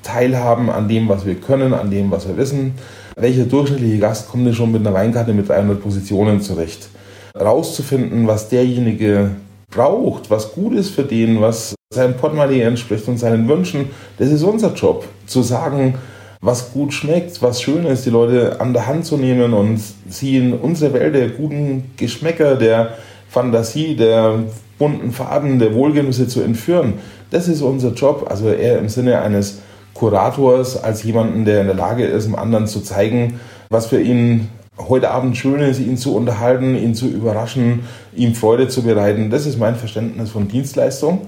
teilhaben 0.05 0.69
an 0.69 0.87
dem, 0.87 1.09
was 1.09 1.25
wir 1.25 1.35
können, 1.35 1.73
an 1.73 1.89
dem, 1.91 2.11
was 2.11 2.27
wir 2.27 2.37
wissen. 2.37 2.75
Welcher 3.15 3.45
durchschnittliche 3.45 3.97
Gast 3.97 4.29
kommt 4.29 4.45
denn 4.45 4.53
schon 4.53 4.71
mit 4.71 4.85
einer 4.85 4.93
Weinkarte 4.93 5.33
mit 5.33 5.49
300 5.49 5.81
Positionen 5.81 6.41
zurecht? 6.41 6.89
Rauszufinden, 7.37 8.27
was 8.27 8.47
derjenige 8.49 9.31
braucht, 9.69 10.29
was 10.29 10.53
gut 10.53 10.73
ist 10.73 10.91
für 10.91 11.03
den, 11.03 11.41
was 11.41 11.75
seinem 11.93 12.15
Portemonnaie 12.15 12.61
entspricht 12.61 13.07
und 13.07 13.17
seinen 13.17 13.47
Wünschen, 13.47 13.89
das 14.17 14.29
ist 14.29 14.43
unser 14.43 14.73
Job. 14.73 15.05
Zu 15.25 15.41
sagen, 15.41 15.95
was 16.41 16.71
gut 16.71 16.93
schmeckt, 16.93 17.41
was 17.41 17.61
schön 17.61 17.85
ist, 17.85 18.05
die 18.05 18.11
Leute 18.11 18.59
an 18.59 18.73
der 18.73 18.85
Hand 18.85 19.05
zu 19.05 19.17
nehmen 19.17 19.53
und 19.53 19.81
sie 20.07 20.37
in 20.37 20.53
unsere 20.53 20.93
Welt 20.93 21.15
der 21.15 21.29
guten 21.29 21.91
Geschmäcker, 21.97 22.55
der 22.55 22.95
Fantasie, 23.29 23.95
der 23.95 24.43
bunten 24.77 25.11
Farben, 25.11 25.57
der 25.57 25.73
Wohlgenüsse 25.73 26.27
zu 26.27 26.41
entführen. 26.41 26.95
Das 27.31 27.47
ist 27.47 27.61
unser 27.61 27.93
Job, 27.93 28.27
also 28.29 28.49
eher 28.49 28.77
im 28.77 28.89
Sinne 28.89 29.21
eines 29.21 29.61
Kurators 29.95 30.81
als 30.81 31.01
jemanden, 31.03 31.45
der 31.45 31.61
in 31.61 31.67
der 31.67 31.75
Lage 31.75 32.05
ist, 32.05 32.25
dem 32.25 32.35
anderen 32.35 32.67
zu 32.67 32.81
zeigen, 32.81 33.39
was 33.69 33.87
für 33.87 33.99
ihn 33.99 34.49
heute 34.77 35.09
Abend 35.09 35.37
schön 35.37 35.61
ist, 35.61 35.79
ihn 35.79 35.97
zu 35.97 36.15
unterhalten, 36.15 36.75
ihn 36.75 36.93
zu 36.93 37.07
überraschen, 37.07 37.85
ihm 38.13 38.35
Freude 38.35 38.67
zu 38.67 38.83
bereiten. 38.83 39.31
Das 39.31 39.45
ist 39.45 39.57
mein 39.57 39.75
Verständnis 39.75 40.29
von 40.29 40.47
Dienstleistung. 40.49 41.21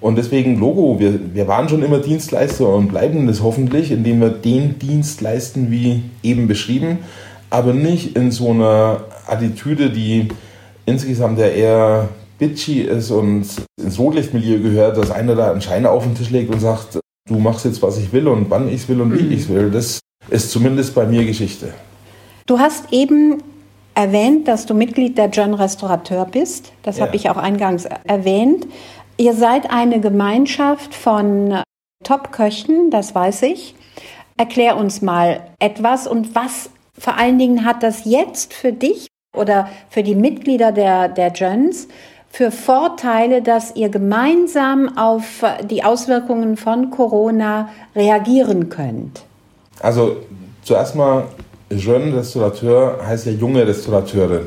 Und 0.00 0.16
deswegen 0.16 0.58
Logo, 0.58 0.98
wir, 0.98 1.34
wir 1.34 1.46
waren 1.46 1.68
schon 1.68 1.82
immer 1.82 1.98
Dienstleister 1.98 2.68
und 2.68 2.88
bleiben 2.88 3.26
das 3.26 3.42
hoffentlich, 3.42 3.92
indem 3.92 4.20
wir 4.20 4.30
den 4.30 4.78
Dienst 4.78 5.20
leisten, 5.20 5.70
wie 5.70 6.02
eben 6.22 6.48
beschrieben, 6.48 6.98
aber 7.50 7.72
nicht 7.72 8.16
in 8.16 8.30
so 8.30 8.50
einer 8.50 9.04
Attitüde, 9.26 9.90
die 9.90 10.28
insgesamt 10.84 11.38
ja 11.38 11.46
eher 11.46 12.08
bitchy 12.38 12.82
ist 12.82 13.10
und 13.10 13.46
ins 13.82 13.98
Rotlichtmilieu 13.98 14.60
gehört, 14.60 14.98
dass 14.98 15.10
einer 15.10 15.34
da 15.34 15.50
einen 15.50 15.62
Schein 15.62 15.86
auf 15.86 16.04
den 16.04 16.14
Tisch 16.14 16.30
legt 16.30 16.52
und 16.52 16.60
sagt, 16.60 16.98
du 17.26 17.38
machst 17.38 17.64
jetzt, 17.64 17.82
was 17.82 17.98
ich 17.98 18.12
will 18.12 18.28
und 18.28 18.50
wann 18.50 18.68
ich 18.68 18.82
es 18.82 18.88
will 18.88 19.00
und 19.00 19.16
wie 19.18 19.22
mhm. 19.22 19.32
ich 19.32 19.40
es 19.40 19.48
will. 19.48 19.70
Das 19.70 20.00
ist 20.30 20.50
zumindest 20.50 20.94
bei 20.94 21.06
mir 21.06 21.24
Geschichte. 21.24 21.72
Du 22.46 22.58
hast 22.58 22.92
eben 22.92 23.42
erwähnt, 23.94 24.46
dass 24.46 24.66
du 24.66 24.74
Mitglied 24.74 25.18
der 25.18 25.30
John 25.30 25.54
Restaurateur 25.54 26.26
bist. 26.26 26.72
Das 26.82 26.98
ja. 26.98 27.06
habe 27.06 27.16
ich 27.16 27.30
auch 27.30 27.36
eingangs 27.36 27.86
erwähnt. 28.04 28.66
Ihr 29.16 29.34
seid 29.34 29.70
eine 29.70 30.00
Gemeinschaft 30.00 30.94
von 30.94 31.62
Top-Köchen, 32.04 32.90
das 32.90 33.14
weiß 33.14 33.42
ich. 33.42 33.74
Erklär 34.36 34.76
uns 34.76 35.00
mal 35.00 35.40
etwas 35.58 36.06
und 36.06 36.34
was 36.34 36.70
vor 36.98 37.16
allen 37.16 37.38
Dingen 37.38 37.64
hat 37.64 37.82
das 37.82 38.04
jetzt 38.04 38.52
für 38.52 38.72
dich 38.72 39.08
oder 39.34 39.68
für 39.88 40.02
die 40.02 40.14
Mitglieder 40.14 40.72
der, 40.72 41.08
der 41.08 41.32
Jöns 41.32 41.88
für 42.36 42.50
Vorteile, 42.50 43.40
dass 43.40 43.74
ihr 43.76 43.88
gemeinsam 43.88 44.98
auf 44.98 45.42
die 45.70 45.82
Auswirkungen 45.82 46.58
von 46.58 46.90
Corona 46.90 47.70
reagieren 47.94 48.68
könnt? 48.68 49.22
Also 49.80 50.18
zuerst 50.62 50.94
mal, 50.96 51.28
Jeune 51.70 52.14
Restaurateur 52.14 52.98
heißt 53.06 53.24
ja 53.24 53.32
junge 53.32 53.66
Restaurateure. 53.66 54.42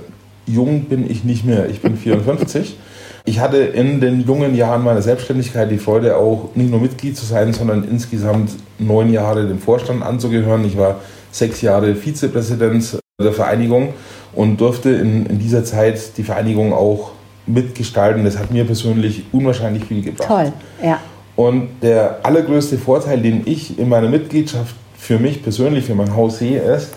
Jung 0.45 0.83
bin 0.83 1.09
ich 1.09 1.23
nicht 1.23 1.45
mehr, 1.45 1.67
ich 1.67 1.81
bin 1.81 1.97
54. 1.97 2.77
Ich 3.25 3.39
hatte 3.39 3.57
in 3.57 3.99
den 3.99 4.21
jungen 4.21 4.53
Jahren 4.53 4.83
meiner 4.83 5.01
Selbstständigkeit 5.01 5.71
die 5.71 5.79
Freude, 5.79 6.15
auch 6.15 6.49
nicht 6.53 6.69
nur 6.69 6.79
Mitglied 6.79 7.17
zu 7.17 7.25
sein, 7.25 7.53
sondern 7.53 7.83
insgesamt 7.85 8.51
neun 8.77 9.11
Jahre 9.11 9.47
dem 9.47 9.57
Vorstand 9.57 10.03
anzugehören. 10.03 10.63
Ich 10.63 10.77
war 10.77 10.99
sechs 11.31 11.63
Jahre 11.63 11.95
Vizepräsident 11.95 12.99
der 13.19 13.33
Vereinigung 13.33 13.95
und 14.35 14.61
durfte 14.61 14.91
in, 14.91 15.25
in 15.25 15.39
dieser 15.39 15.63
Zeit 15.63 16.17
die 16.17 16.23
Vereinigung 16.23 16.71
auch 16.71 17.13
mitgestalten. 17.49 18.23
Das 18.23 18.37
hat 18.37 18.51
mir 18.51 18.65
persönlich 18.65 19.23
unwahrscheinlich 19.31 19.85
viel 19.85 20.01
gebracht. 20.01 20.27
Toll, 20.27 20.53
ja. 20.83 20.99
Und 21.35 21.69
der 21.81 22.19
allergrößte 22.23 22.77
Vorteil, 22.77 23.21
den 23.21 23.43
ich 23.45 23.79
in 23.79 23.89
meiner 23.89 24.09
Mitgliedschaft 24.09 24.75
für 24.97 25.19
mich 25.19 25.41
persönlich, 25.41 25.85
für 25.85 25.95
mein 25.95 26.15
Haus 26.15 26.39
sehe, 26.39 26.61
ist, 26.61 26.89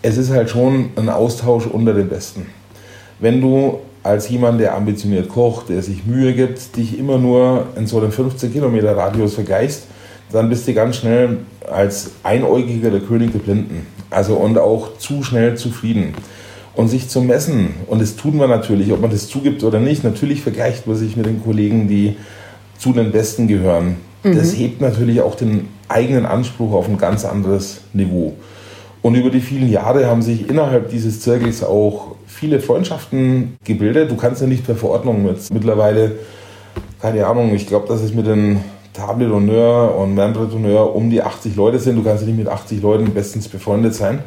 es 0.00 0.16
ist 0.16 0.30
halt 0.30 0.50
schon 0.50 0.90
ein 0.96 1.08
Austausch 1.08 1.66
unter 1.66 1.92
den 1.92 2.08
Besten. 2.08 2.46
Wenn 3.20 3.40
du 3.40 3.80
als 4.02 4.28
jemand, 4.28 4.60
der 4.60 4.74
ambitioniert 4.74 5.28
kocht, 5.28 5.68
der 5.68 5.82
sich 5.82 6.06
Mühe 6.06 6.32
gibt, 6.32 6.76
dich 6.76 6.98
immer 6.98 7.18
nur 7.18 7.66
in 7.76 7.86
so 7.86 7.98
einem 7.98 8.10
15 8.10 8.52
Kilometer 8.52 8.96
Radius 8.96 9.34
vergleichst, 9.34 9.84
dann 10.32 10.48
bist 10.48 10.66
du 10.66 10.74
ganz 10.74 10.96
schnell 10.96 11.38
als 11.70 12.12
Einäugiger 12.22 12.90
der 12.90 13.00
König 13.00 13.32
der 13.32 13.38
Blinden. 13.38 13.86
Also 14.10 14.34
und 14.34 14.58
auch 14.58 14.96
zu 14.98 15.22
schnell 15.22 15.56
zufrieden. 15.56 16.14
Und 16.74 16.88
sich 16.88 17.08
zu 17.08 17.20
messen, 17.20 17.74
und 17.86 18.00
das 18.00 18.16
tun 18.16 18.38
wir 18.38 18.48
natürlich, 18.48 18.92
ob 18.92 19.00
man 19.02 19.10
das 19.10 19.28
zugibt 19.28 19.62
oder 19.62 19.78
nicht, 19.78 20.04
natürlich 20.04 20.40
vergleicht 20.42 20.86
man 20.86 20.96
sich 20.96 21.16
mit 21.16 21.26
den 21.26 21.42
Kollegen, 21.42 21.86
die 21.86 22.16
zu 22.78 22.92
den 22.92 23.12
Besten 23.12 23.46
gehören. 23.46 23.96
Mhm. 24.22 24.36
Das 24.36 24.56
hebt 24.56 24.80
natürlich 24.80 25.20
auch 25.20 25.34
den 25.34 25.68
eigenen 25.88 26.24
Anspruch 26.24 26.72
auf 26.72 26.88
ein 26.88 26.96
ganz 26.96 27.24
anderes 27.24 27.82
Niveau. 27.92 28.34
Und 29.02 29.16
über 29.16 29.30
die 29.30 29.40
vielen 29.40 29.68
Jahre 29.68 30.06
haben 30.06 30.22
sich 30.22 30.48
innerhalb 30.48 30.88
dieses 30.88 31.20
Zirkels 31.20 31.62
auch 31.62 32.14
viele 32.26 32.60
Freundschaften 32.60 33.58
gebildet. 33.64 34.10
Du 34.10 34.16
kannst 34.16 34.40
ja 34.40 34.46
nicht 34.46 34.64
per 34.64 34.76
Verordnung 34.76 35.24
mit 35.24 35.52
mittlerweile, 35.52 36.12
keine 37.00 37.26
Ahnung, 37.26 37.54
ich 37.54 37.66
glaube, 37.66 37.88
dass 37.88 38.00
es 38.00 38.14
mit 38.14 38.26
den 38.26 38.60
Table 38.92 39.26
d'Honneur 39.26 39.96
und 39.96 40.14
Membre 40.14 40.44
d'Honneur 40.44 40.92
um 40.94 41.10
die 41.10 41.22
80 41.22 41.56
Leute 41.56 41.78
sind. 41.78 41.96
Du 41.96 42.02
kannst 42.02 42.22
ja 42.22 42.28
nicht 42.28 42.38
mit 42.38 42.48
80 42.48 42.80
Leuten 42.80 43.12
bestens 43.12 43.48
befreundet 43.48 43.94
sein. 43.94 44.20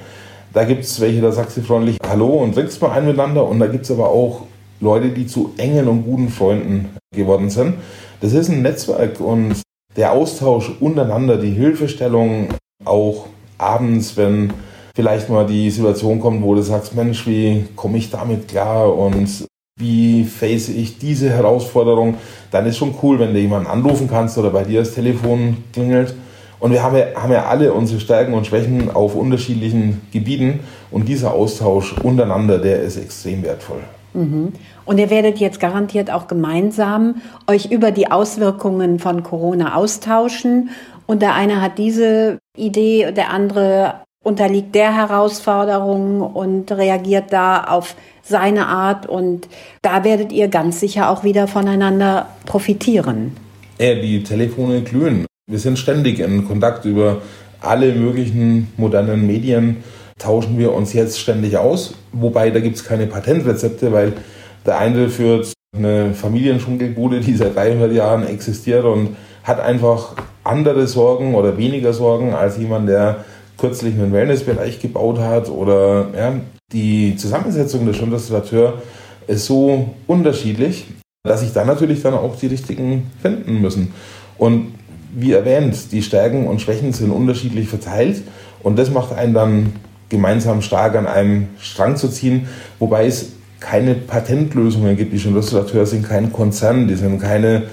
Da 0.55 0.63
gibt 0.63 0.85
es 0.85 1.01
welche, 1.01 1.19
da 1.19 1.33
sagst 1.33 1.57
du 1.57 1.61
freundlich 1.61 1.97
Hallo 2.07 2.27
und 2.27 2.53
trinkst 2.53 2.81
mal 2.81 2.91
ein 2.91 3.05
miteinander. 3.05 3.45
Und 3.45 3.59
da 3.59 3.67
gibt 3.67 3.83
es 3.83 3.91
aber 3.91 4.07
auch 4.07 4.43
Leute, 4.79 5.09
die 5.09 5.27
zu 5.27 5.51
engen 5.57 5.89
und 5.89 6.05
guten 6.05 6.29
Freunden 6.29 6.95
geworden 7.13 7.49
sind. 7.49 7.73
Das 8.21 8.31
ist 8.31 8.47
ein 8.47 8.61
Netzwerk 8.61 9.19
und 9.19 9.61
der 9.97 10.13
Austausch 10.13 10.71
untereinander, 10.79 11.35
die 11.35 11.51
Hilfestellung, 11.51 12.47
auch 12.85 13.25
abends, 13.57 14.15
wenn 14.15 14.53
vielleicht 14.95 15.29
mal 15.29 15.45
die 15.45 15.69
Situation 15.69 16.21
kommt, 16.21 16.41
wo 16.41 16.55
du 16.55 16.61
sagst, 16.61 16.95
Mensch, 16.95 17.27
wie 17.27 17.65
komme 17.75 17.97
ich 17.97 18.09
damit 18.09 18.47
klar 18.47 18.97
und 18.97 19.45
wie 19.77 20.23
face 20.23 20.69
ich 20.69 20.97
diese 20.99 21.31
Herausforderung, 21.31 22.15
dann 22.51 22.65
ist 22.65 22.77
schon 22.77 22.95
cool, 23.03 23.19
wenn 23.19 23.33
du 23.33 23.41
jemanden 23.41 23.67
anrufen 23.67 24.07
kannst 24.09 24.37
oder 24.37 24.51
bei 24.51 24.63
dir 24.63 24.79
das 24.79 24.93
Telefon 24.93 25.57
klingelt. 25.73 26.15
Und 26.59 26.71
wir 26.71 26.83
haben 26.83 26.95
ja, 26.95 27.05
haben 27.15 27.31
ja 27.31 27.45
alle 27.45 27.73
unsere 27.73 27.99
Stärken 27.99 28.33
und 28.33 28.47
Schwächen 28.47 28.89
auf 28.89 29.15
unterschiedlichen 29.15 30.01
Gebieten 30.11 30.61
und 30.91 31.07
dieser 31.07 31.33
Austausch 31.33 31.93
untereinander, 32.01 32.57
der 32.59 32.81
ist 32.81 32.97
extrem 32.97 33.43
wertvoll. 33.43 33.81
Mhm. 34.13 34.53
Und 34.85 34.97
ihr 34.97 35.09
werdet 35.09 35.39
jetzt 35.39 35.59
garantiert 35.59 36.11
auch 36.11 36.27
gemeinsam 36.27 37.21
euch 37.47 37.71
über 37.71 37.91
die 37.91 38.11
Auswirkungen 38.11 38.99
von 38.99 39.23
Corona 39.23 39.75
austauschen. 39.75 40.69
Und 41.05 41.21
der 41.21 41.33
eine 41.35 41.61
hat 41.61 41.77
diese 41.77 42.39
Idee, 42.57 43.11
der 43.11 43.31
andere 43.31 43.95
unterliegt 44.23 44.73
der 44.73 44.95
Herausforderung 44.95 46.21
und 46.21 46.71
reagiert 46.71 47.31
da 47.31 47.63
auf 47.65 47.95
seine 48.23 48.67
Art. 48.67 49.05
Und 49.07 49.47
da 49.81 50.03
werdet 50.03 50.31
ihr 50.31 50.47
ganz 50.47 50.79
sicher 50.79 51.11
auch 51.11 51.23
wieder 51.23 51.47
voneinander 51.47 52.27
profitieren. 52.45 53.35
Ja, 53.79 53.93
die 53.93 54.23
Telefone 54.23 54.81
glühen. 54.81 55.25
Wir 55.47 55.60
sind 55.60 55.77
ständig 55.77 56.19
in 56.19 56.47
Kontakt 56.47 56.86
über 56.86 57.21
alle 57.62 57.93
möglichen 57.93 58.73
modernen 58.77 59.27
Medien, 59.27 59.84
tauschen 60.17 60.58
wir 60.58 60.73
uns 60.73 60.93
jetzt 60.93 61.19
ständig 61.19 61.55
aus. 61.58 61.93
Wobei 62.13 62.49
da 62.49 62.60
gibt 62.60 62.77
es 62.77 62.84
keine 62.84 63.05
Patentrezepte, 63.05 63.91
weil 63.91 64.13
der 64.65 64.79
eine 64.79 65.08
führt 65.08 65.53
eine 65.75 66.15
Familienschunkelbude, 66.15 67.19
die 67.19 67.36
seit 67.36 67.55
300 67.55 67.91
Jahren 67.91 68.25
existiert 68.25 68.86
und 68.86 69.17
hat 69.43 69.60
einfach 69.60 70.15
andere 70.43 70.88
Sorgen 70.88 71.36
oder 71.36 71.60
weniger 71.60 71.93
Sorgen 71.93 72.34
als 72.34 72.58
jemand, 72.58 72.89
der 72.89 73.23
kürzlich 73.60 73.93
einen 73.93 74.13
Wellnessbereich 74.13 74.79
gebaut 74.79 75.19
hat 75.19 75.49
oder 75.49 76.08
ja, 76.17 76.34
die 76.73 77.17
Zusammensetzung 77.17 77.86
der 77.86 77.93
Schulrestaurateur 77.93 78.81
ist 79.27 79.45
so 79.45 79.93
unterschiedlich, 80.08 80.88
dass 81.23 81.41
sich 81.41 81.53
da 81.53 81.65
natürlich 81.65 82.01
dann 82.01 82.15
auch 82.15 82.36
die 82.36 82.47
richtigen 82.47 83.12
finden 83.21 83.62
müssen. 83.62 83.93
Und 84.39 84.73
wie 85.15 85.32
erwähnt, 85.32 85.91
die 85.91 86.04
Stärken 86.04 86.47
und 86.47 86.62
Schwächen 86.62 86.93
sind 86.93 87.12
unterschiedlich 87.12 87.67
verteilt 87.67 88.21
und 88.62 88.78
das 88.78 88.91
macht 88.91 89.13
einen 89.13 89.34
dann 89.34 89.73
gemeinsam 90.10 90.62
stark 90.62 90.95
an 90.95 91.08
einem 91.08 91.47
Strang 91.60 91.95
zu 91.95 92.10
ziehen, 92.10 92.47
wobei 92.80 93.08
es 93.08 93.32
keine 93.60 93.95
Patentlösungen 93.95 94.95
gibt. 94.95 95.13
Die 95.13 95.30
Restaurateure 95.30 95.86
sind 95.86 96.08
kein 96.08 96.32
Konzern, 96.32 96.88
die 96.88 96.95
sind 96.95 97.19
keine 97.19 97.63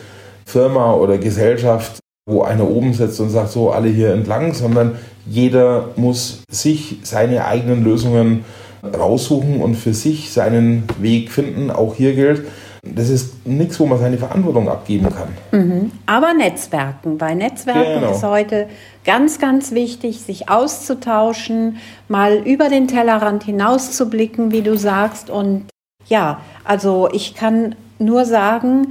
Firma 0.47 0.95
oder 0.95 1.19
Gesellschaft, 1.19 1.99
wo 2.27 2.43
einer 2.43 2.69
oben 2.69 2.95
sitzt 2.95 3.21
und 3.21 3.31
sagt, 3.31 3.51
so 3.51 3.71
alle 3.71 3.89
hier 3.89 4.13
entlang, 4.13 4.55
sondern 4.55 4.93
jeder 5.27 5.91
muss 5.97 6.43
sich 6.51 6.99
seine 7.03 7.45
eigenen 7.47 7.85
Lösungen 7.85 8.45
raussuchen 8.83 9.61
und 9.61 9.77
für 9.77 9.95
sich 9.95 10.33
seinen 10.33 10.85
Weg 11.01 11.31
finden. 11.31 11.71
Auch 11.71 11.95
hier 11.95 12.15
gilt, 12.15 12.43
das 12.85 13.09
ist 13.11 13.47
nichts, 13.47 13.79
wo 13.79 13.87
man 13.87 13.99
seine 13.99 14.19
Verantwortung 14.19 14.69
abgeben 14.69 15.09
kann. 15.09 15.29
Mhm. 15.53 15.93
Aber 16.07 16.35
Netzwerken. 16.35 17.17
Bei 17.17 17.33
Netzwerken 17.33 18.01
genau. 18.01 18.11
ist 18.11 18.25
heute 18.25 18.69
ganz, 19.05 19.39
ganz 19.39 19.71
wichtig, 19.71 20.21
sich 20.21 20.49
auszutauschen, 20.49 21.77
mal 22.09 22.39
über 22.39 22.69
den 22.69 22.89
Tellerrand 22.89 23.45
hinauszublicken, 23.45 24.51
wie 24.51 24.63
du 24.63 24.77
sagst. 24.77 25.31
Und 25.31 25.67
ja, 26.09 26.41
also 26.65 27.09
ich 27.13 27.37
kann 27.37 27.77
nur 28.01 28.25
sagen, 28.25 28.89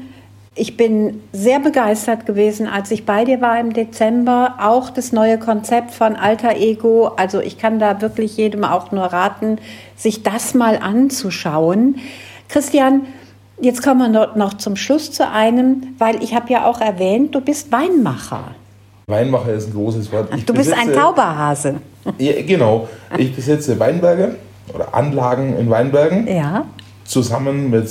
ich 0.55 0.77
bin 0.77 1.21
sehr 1.33 1.59
begeistert 1.59 2.25
gewesen, 2.25 2.67
als 2.67 2.91
ich 2.91 3.05
bei 3.05 3.25
dir 3.25 3.41
war 3.41 3.59
im 3.59 3.73
Dezember. 3.73 4.55
Auch 4.61 4.89
das 4.89 5.11
neue 5.11 5.37
Konzept 5.37 5.91
von 5.91 6.15
Alter 6.15 6.55
Ego. 6.55 7.07
Also 7.17 7.41
ich 7.41 7.57
kann 7.57 7.77
da 7.79 8.01
wirklich 8.01 8.37
jedem 8.37 8.63
auch 8.63 8.93
nur 8.93 9.03
raten, 9.03 9.59
sich 9.97 10.23
das 10.23 10.53
mal 10.53 10.77
anzuschauen. 10.77 11.97
Christian, 12.47 13.05
Jetzt 13.61 13.83
kommen 13.83 14.11
wir 14.11 14.35
noch 14.35 14.55
zum 14.55 14.75
Schluss 14.75 15.11
zu 15.11 15.29
einem, 15.29 15.93
weil 15.99 16.23
ich 16.23 16.33
habe 16.33 16.51
ja 16.51 16.65
auch 16.65 16.81
erwähnt, 16.81 17.35
du 17.35 17.41
bist 17.41 17.71
Weinmacher. 17.71 18.55
Weinmacher 19.07 19.53
ist 19.53 19.67
ein 19.67 19.73
großes 19.73 20.11
Wort. 20.11 20.29
Ich 20.35 20.45
du 20.45 20.53
bist 20.53 20.71
besitze, 20.71 20.89
ein 20.89 20.93
Tauberhase. 20.95 21.75
Ja, 22.17 22.41
genau. 22.41 22.87
Ich 23.17 23.35
besitze 23.35 23.79
Weinberge 23.79 24.35
oder 24.73 24.95
Anlagen 24.95 25.55
in 25.57 25.69
Weinbergen. 25.69 26.27
Ja. 26.27 26.65
Zusammen 27.05 27.69
mit 27.69 27.87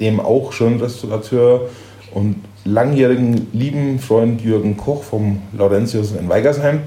dem 0.00 0.20
auch 0.20 0.52
schon 0.52 0.80
Restaurateur 0.80 1.68
und 2.14 2.36
langjährigen 2.64 3.48
lieben 3.52 3.98
Freund 3.98 4.40
Jürgen 4.40 4.78
Koch 4.78 5.02
vom 5.02 5.42
Laurentius 5.52 6.12
in 6.12 6.28
Weigersheim 6.28 6.80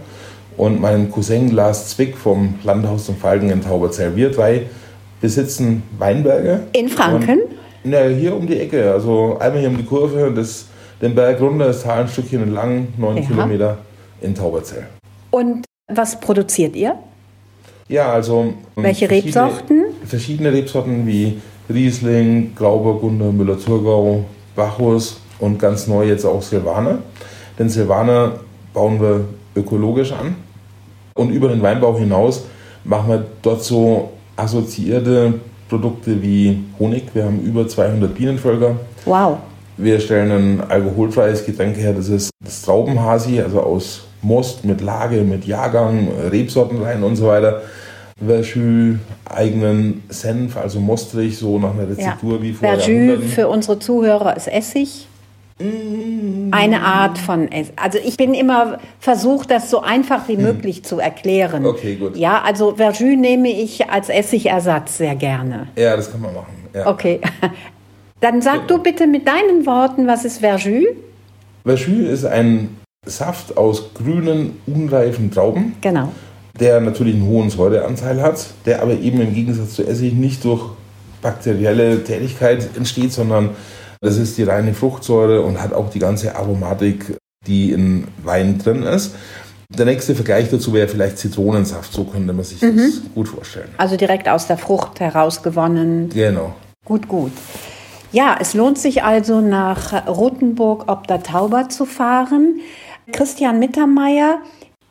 und 0.58 0.82
meinem 0.82 1.12
Cousin 1.12 1.52
Lars 1.52 1.90
Zwick 1.90 2.18
vom 2.18 2.56
Landhaus 2.64 3.06
zum 3.06 3.18
Falken 3.18 3.52
in 3.52 3.62
Tauberzell. 3.62 4.16
Wir 4.16 4.32
drei 4.32 4.64
besitzen 5.22 5.84
Weinberge. 6.00 6.62
In 6.74 6.90
Franken? 6.90 7.40
Na, 7.84 8.06
hier 8.08 8.36
um 8.36 8.48
die 8.48 8.60
Ecke. 8.60 8.92
Also 8.92 9.38
einmal 9.40 9.60
hier 9.60 9.70
um 9.70 9.78
die 9.78 9.84
Kurve, 9.84 10.32
das, 10.34 10.68
den 11.02 11.16
Berg 11.16 11.42
runter, 11.42 11.66
das 11.66 11.84
Tal 11.84 12.02
ein 12.02 12.08
Stückchen 12.08 12.44
entlang, 12.44 12.88
neun 12.98 13.18
ja. 13.18 13.24
Kilometer 13.24 13.78
in 14.22 14.34
Tauberzell. 14.34 14.88
Und 15.32 15.66
was 15.88 16.20
produziert 16.20 16.76
ihr? 16.76 16.96
Ja, 17.90 18.14
also. 18.14 18.54
Welche 18.76 19.08
verschiedene, 19.08 19.46
Rebsorten? 19.46 19.84
Verschiedene 20.06 20.54
Rebsorten 20.54 21.06
wie 21.06 21.42
Riesling, 21.70 22.56
Grauburgunder, 22.56 23.32
Müller-Thurgau, 23.32 24.26
Bacchus 24.56 25.20
und 25.40 25.60
ganz 25.60 25.88
neu 25.88 26.06
jetzt 26.06 26.26
auch 26.26 26.42
Silvaner. 26.42 27.00
Den 27.60 27.70
Silvaner 27.70 28.40
bauen 28.74 29.02
wir 29.02 29.26
ökologisch 29.56 30.12
an. 30.12 30.36
Und 31.16 31.32
über 31.32 31.50
den 31.50 31.62
Weinbau 31.62 31.98
hinaus 31.98 32.46
machen 32.84 33.10
wir 33.10 33.26
dort 33.42 33.64
so 33.64 34.12
assoziierte 34.36 35.36
Produkte 35.70 36.22
wie 36.22 36.64
Honig. 36.80 37.04
Wir 37.14 37.26
haben 37.26 37.42
über 37.42 37.68
200 37.68 38.14
Bienenvölker. 38.14 38.76
Wow. 39.06 39.38
Wir 39.78 40.00
stellen 40.00 40.32
ein 40.32 40.62
alkoholfreies 40.70 41.46
Getränk 41.46 41.78
her, 41.78 41.94
das 41.94 42.08
ist 42.08 42.30
das 42.44 42.62
Traubenhasi, 42.62 43.42
also 43.42 43.62
aus 43.62 44.04
Most 44.22 44.64
mit 44.66 44.82
Lage, 44.82 45.22
mit 45.22 45.46
Jahrgang, 45.46 46.10
Rebsorten 46.32 46.82
rein 46.82 47.04
und 47.04 47.16
so 47.16 47.28
weiter. 47.28 47.64
Verjus, 48.24 49.00
eigenen 49.26 50.04
Senf, 50.10 50.56
also 50.58 50.80
mostrig, 50.80 51.38
so 51.38 51.58
nach 51.58 51.74
einer 51.74 51.90
Rezeptur 51.90 52.36
ja. 52.36 52.42
wie 52.42 52.54
vorher. 52.54 52.80
Verjus 52.80 53.34
für 53.34 53.48
unsere 53.48 53.80
Zuhörer 53.80 54.38
ist 54.38 54.48
Essig. 54.48 55.08
Eine 55.60 56.82
Art 56.82 57.18
von 57.18 57.52
Essig. 57.52 57.74
Also 57.76 58.00
ich 58.04 58.18
bin 58.18 58.34
immer 58.34 58.80
versucht, 59.00 59.52
das 59.52 59.70
so 59.70 59.82
einfach 59.82 60.28
wie 60.28 60.36
hm. 60.36 60.42
möglich 60.44 60.84
zu 60.84 61.00
erklären. 61.00 61.66
Okay, 61.66 61.96
gut. 61.96 62.18
Ja, 62.18 62.42
also 62.42 62.76
Verjus 62.76 63.18
nehme 63.18 63.50
ich 63.50 63.90
als 63.90 64.10
Essigersatz 64.10 64.98
sehr 64.98 65.16
gerne. 65.16 65.68
Ja, 65.76 65.96
das 65.96 66.12
kann 66.12 66.22
man 66.22 66.34
machen. 66.34 66.54
Ja. 66.74 66.88
Okay. 66.88 67.22
Dann 68.20 68.42
sag 68.42 68.68
genau. 68.68 68.78
du 68.78 68.84
bitte 68.84 69.06
mit 69.06 69.28
deinen 69.28 69.66
Worten, 69.66 70.08
was 70.08 70.26
ist 70.26 70.40
Verjus? 70.40 70.86
Verjus 71.66 72.10
ist 72.10 72.26
ein 72.26 72.78
Saft 73.06 73.58
aus 73.58 73.94
grünen, 73.94 74.58
unreifen 74.66 75.30
Trauben. 75.30 75.76
Genau. 75.82 76.12
Der 76.60 76.80
natürlich 76.80 77.16
einen 77.16 77.28
hohen 77.28 77.50
Säureanteil 77.50 78.22
hat, 78.22 78.46
der 78.66 78.82
aber 78.82 78.94
eben 78.94 79.22
im 79.22 79.34
Gegensatz 79.34 79.74
zu 79.74 79.86
Essig 79.86 80.14
nicht 80.14 80.44
durch 80.46 80.72
bakterielle 81.22 82.04
Tätigkeit 82.04 82.70
entsteht, 82.76 83.12
sondern 83.12 83.52
das 84.04 84.18
ist 84.18 84.38
die 84.38 84.44
reine 84.44 84.74
Fruchtsäure 84.74 85.42
und 85.42 85.62
hat 85.62 85.74
auch 85.74 85.90
die 85.90 86.00
ganze 86.00 86.36
Aromatik, 86.36 87.18
die 87.48 87.72
in 87.72 88.10
Wein 88.22 88.60
drin 88.60 88.84
ist. 88.84 89.16
Der 89.70 89.86
nächste 89.86 90.14
Vergleich 90.14 90.50
dazu 90.52 90.74
wäre 90.74 90.90
vielleicht 90.90 91.18
Zitronensaft, 91.18 91.94
so 91.94 92.04
könnte 92.04 92.34
man 92.34 92.44
sich 92.44 92.62
mhm. 92.62 92.78
das 92.78 93.02
gut 93.16 93.30
vorstellen. 93.30 93.70
Also 93.78 93.96
direkt 93.96 94.28
aus 94.28 94.46
der 94.46 94.58
Frucht 94.58 95.00
herausgewonnen. 95.00 96.10
Genau. 96.10 96.54
Gut, 96.86 97.08
gut. 97.08 97.32
Ja, 98.12 98.36
es 98.40 98.54
lohnt 98.54 98.78
sich 98.78 99.04
also 99.04 99.40
nach 99.40 100.06
Rothenburg 100.06 100.84
ob 100.88 101.08
der 101.08 101.24
Tauber 101.24 101.70
zu 101.70 101.86
fahren. 101.86 102.60
Christian 103.14 103.58
Mittermeier, 103.58 104.40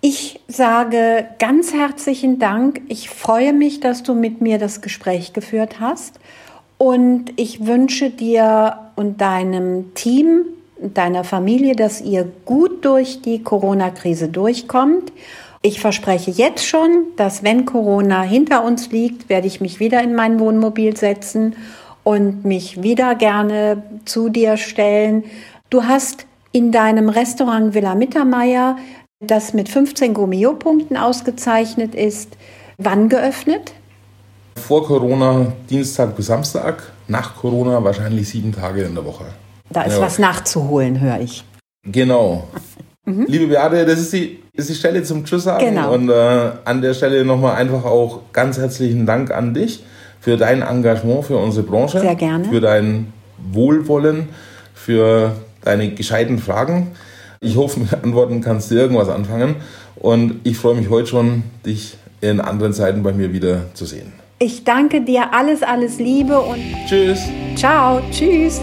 ich 0.01 0.41
sage 0.49 1.27
ganz 1.39 1.75
herzlichen 1.75 2.39
Dank. 2.39 2.81
Ich 2.89 3.11
freue 3.11 3.53
mich, 3.53 3.81
dass 3.81 4.03
du 4.03 4.15
mit 4.15 4.41
mir 4.41 4.59
das 4.59 4.81
Gespräch 4.81 5.35
geführt 5.35 5.81
hast. 5.81 6.19
Und 6.79 7.33
ich 7.37 7.65
wünsche 7.65 8.11
dir 8.11 8.91
und 8.97 9.21
deinem 9.21 9.95
Team, 9.95 10.45
deiner 10.81 11.25
Familie, 11.25 11.77
dass 11.77 12.01
ihr 12.01 12.27
gut 12.45 12.85
durch 12.85 13.23
die 13.23 13.43
Corona-Krise 13.43 14.29
durchkommt. 14.29 15.13
Ich 15.63 15.81
verspreche 15.81 16.33
jetzt 16.33 16.67
schon, 16.67 17.07
dass 17.17 17.45
wenn 17.45 17.65
Corona 17.67 18.23
hinter 18.23 18.65
uns 18.65 18.91
liegt, 18.91 19.29
werde 19.29 19.47
ich 19.47 19.61
mich 19.61 19.79
wieder 19.79 20.03
in 20.03 20.15
mein 20.15 20.41
Wohnmobil 20.41 20.97
setzen 20.97 21.55
und 22.03 22.45
mich 22.45 22.83
wieder 22.83 23.15
gerne 23.15 23.83
zu 24.05 24.29
dir 24.29 24.57
stellen. 24.57 25.25
Du 25.71 25.85
hast 25.85 26.27
in 26.51 26.73
deinem 26.73 27.09
Restaurant 27.09 27.75
Villa 27.75 27.95
Mittermeier, 27.95 28.77
das 29.21 29.55
mit 29.55 29.69
15 29.69 30.15
Gummio-Punkten 30.15 30.97
ausgezeichnet 30.97 31.95
ist, 31.95 32.37
wann 32.79 33.09
geöffnet? 33.09 33.73
Vor 34.57 34.87
Corona 34.87 35.53
Dienstag 35.69 36.17
bis 36.17 36.27
Samstag, 36.27 36.83
nach 37.09 37.37
Corona 37.37 37.83
wahrscheinlich 37.83 38.29
sieben 38.29 38.53
Tage 38.53 38.83
in 38.83 38.95
der 38.95 39.05
Woche. 39.05 39.25
Da 39.71 39.83
ist 39.83 39.95
ja. 39.97 40.01
was 40.01 40.19
nachzuholen, 40.19 41.01
höre 41.01 41.21
ich. 41.21 41.45
Genau. 41.85 42.49
Mhm. 43.05 43.27
Liebe 43.27 43.49
Beate, 43.49 43.85
das 43.85 43.99
ist 43.99 44.13
die, 44.13 44.39
ist 44.53 44.69
die 44.69 44.77
Stelle 44.77 45.03
zum 45.03 45.25
Tschüss 45.25 45.43
sagen. 45.43 45.65
Genau. 45.65 45.93
Und 45.93 46.09
äh, 46.09 46.53
an 46.65 46.83
der 46.83 46.95
Stelle 46.95 47.25
nochmal 47.25 47.57
einfach 47.57 47.85
auch 47.85 48.21
ganz 48.33 48.59
herzlichen 48.59 49.07
Dank 49.07 49.33
an 49.33 49.55
dich 49.55 49.83
für 50.21 50.37
dein 50.37 50.63
Engagement 50.63 51.25
für 51.25 51.37
unsere 51.37 51.67
Branche. 51.67 51.99
Sehr 51.99 52.15
gerne. 52.15 52.45
Für 52.45 52.61
dein 52.61 53.13
Wohlwollen, 53.51 54.29
für 54.73 55.33
deine 55.65 55.91
gescheiten 55.91 56.39
Fragen. 56.39 56.93
Ich 57.41 57.57
hoffe, 57.57 57.81
mit 57.81 57.93
Antworten 57.93 58.41
kannst 58.41 58.71
du 58.71 58.77
irgendwas 58.77 59.09
anfangen. 59.09 59.57
Und 59.97 60.37
ich 60.45 60.57
freue 60.57 60.77
mich 60.77 60.89
heute 60.89 61.09
schon, 61.09 61.43
dich 61.67 61.97
in 62.21 62.41
anderen 62.41 62.73
Zeiten 62.73 63.03
bei 63.03 63.13
mir 63.13 63.33
wieder 63.33 63.75
zu 63.75 63.85
sehen. 63.85 64.13
Ich 64.45 64.65
danke 64.65 65.01
dir, 65.03 65.33
alles, 65.33 65.63
alles 65.63 66.01
Liebe 66.01 66.37
und 66.37 66.59
Tschüss. 66.89 67.21
ciao, 67.55 68.01
tschüss. 68.11 68.61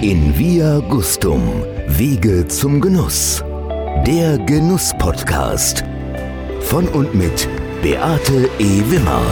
In 0.00 0.38
Via 0.38 0.78
Gustum, 0.88 1.42
Wege 1.88 2.46
zum 2.46 2.80
Genuss. 2.80 3.42
Der 4.06 4.36
Genuss-Podcast. 4.36 5.82
Von 6.60 6.86
und 6.88 7.14
mit 7.14 7.48
Beate 7.80 8.50
E. 8.58 8.82
Wimmer. 8.90 9.22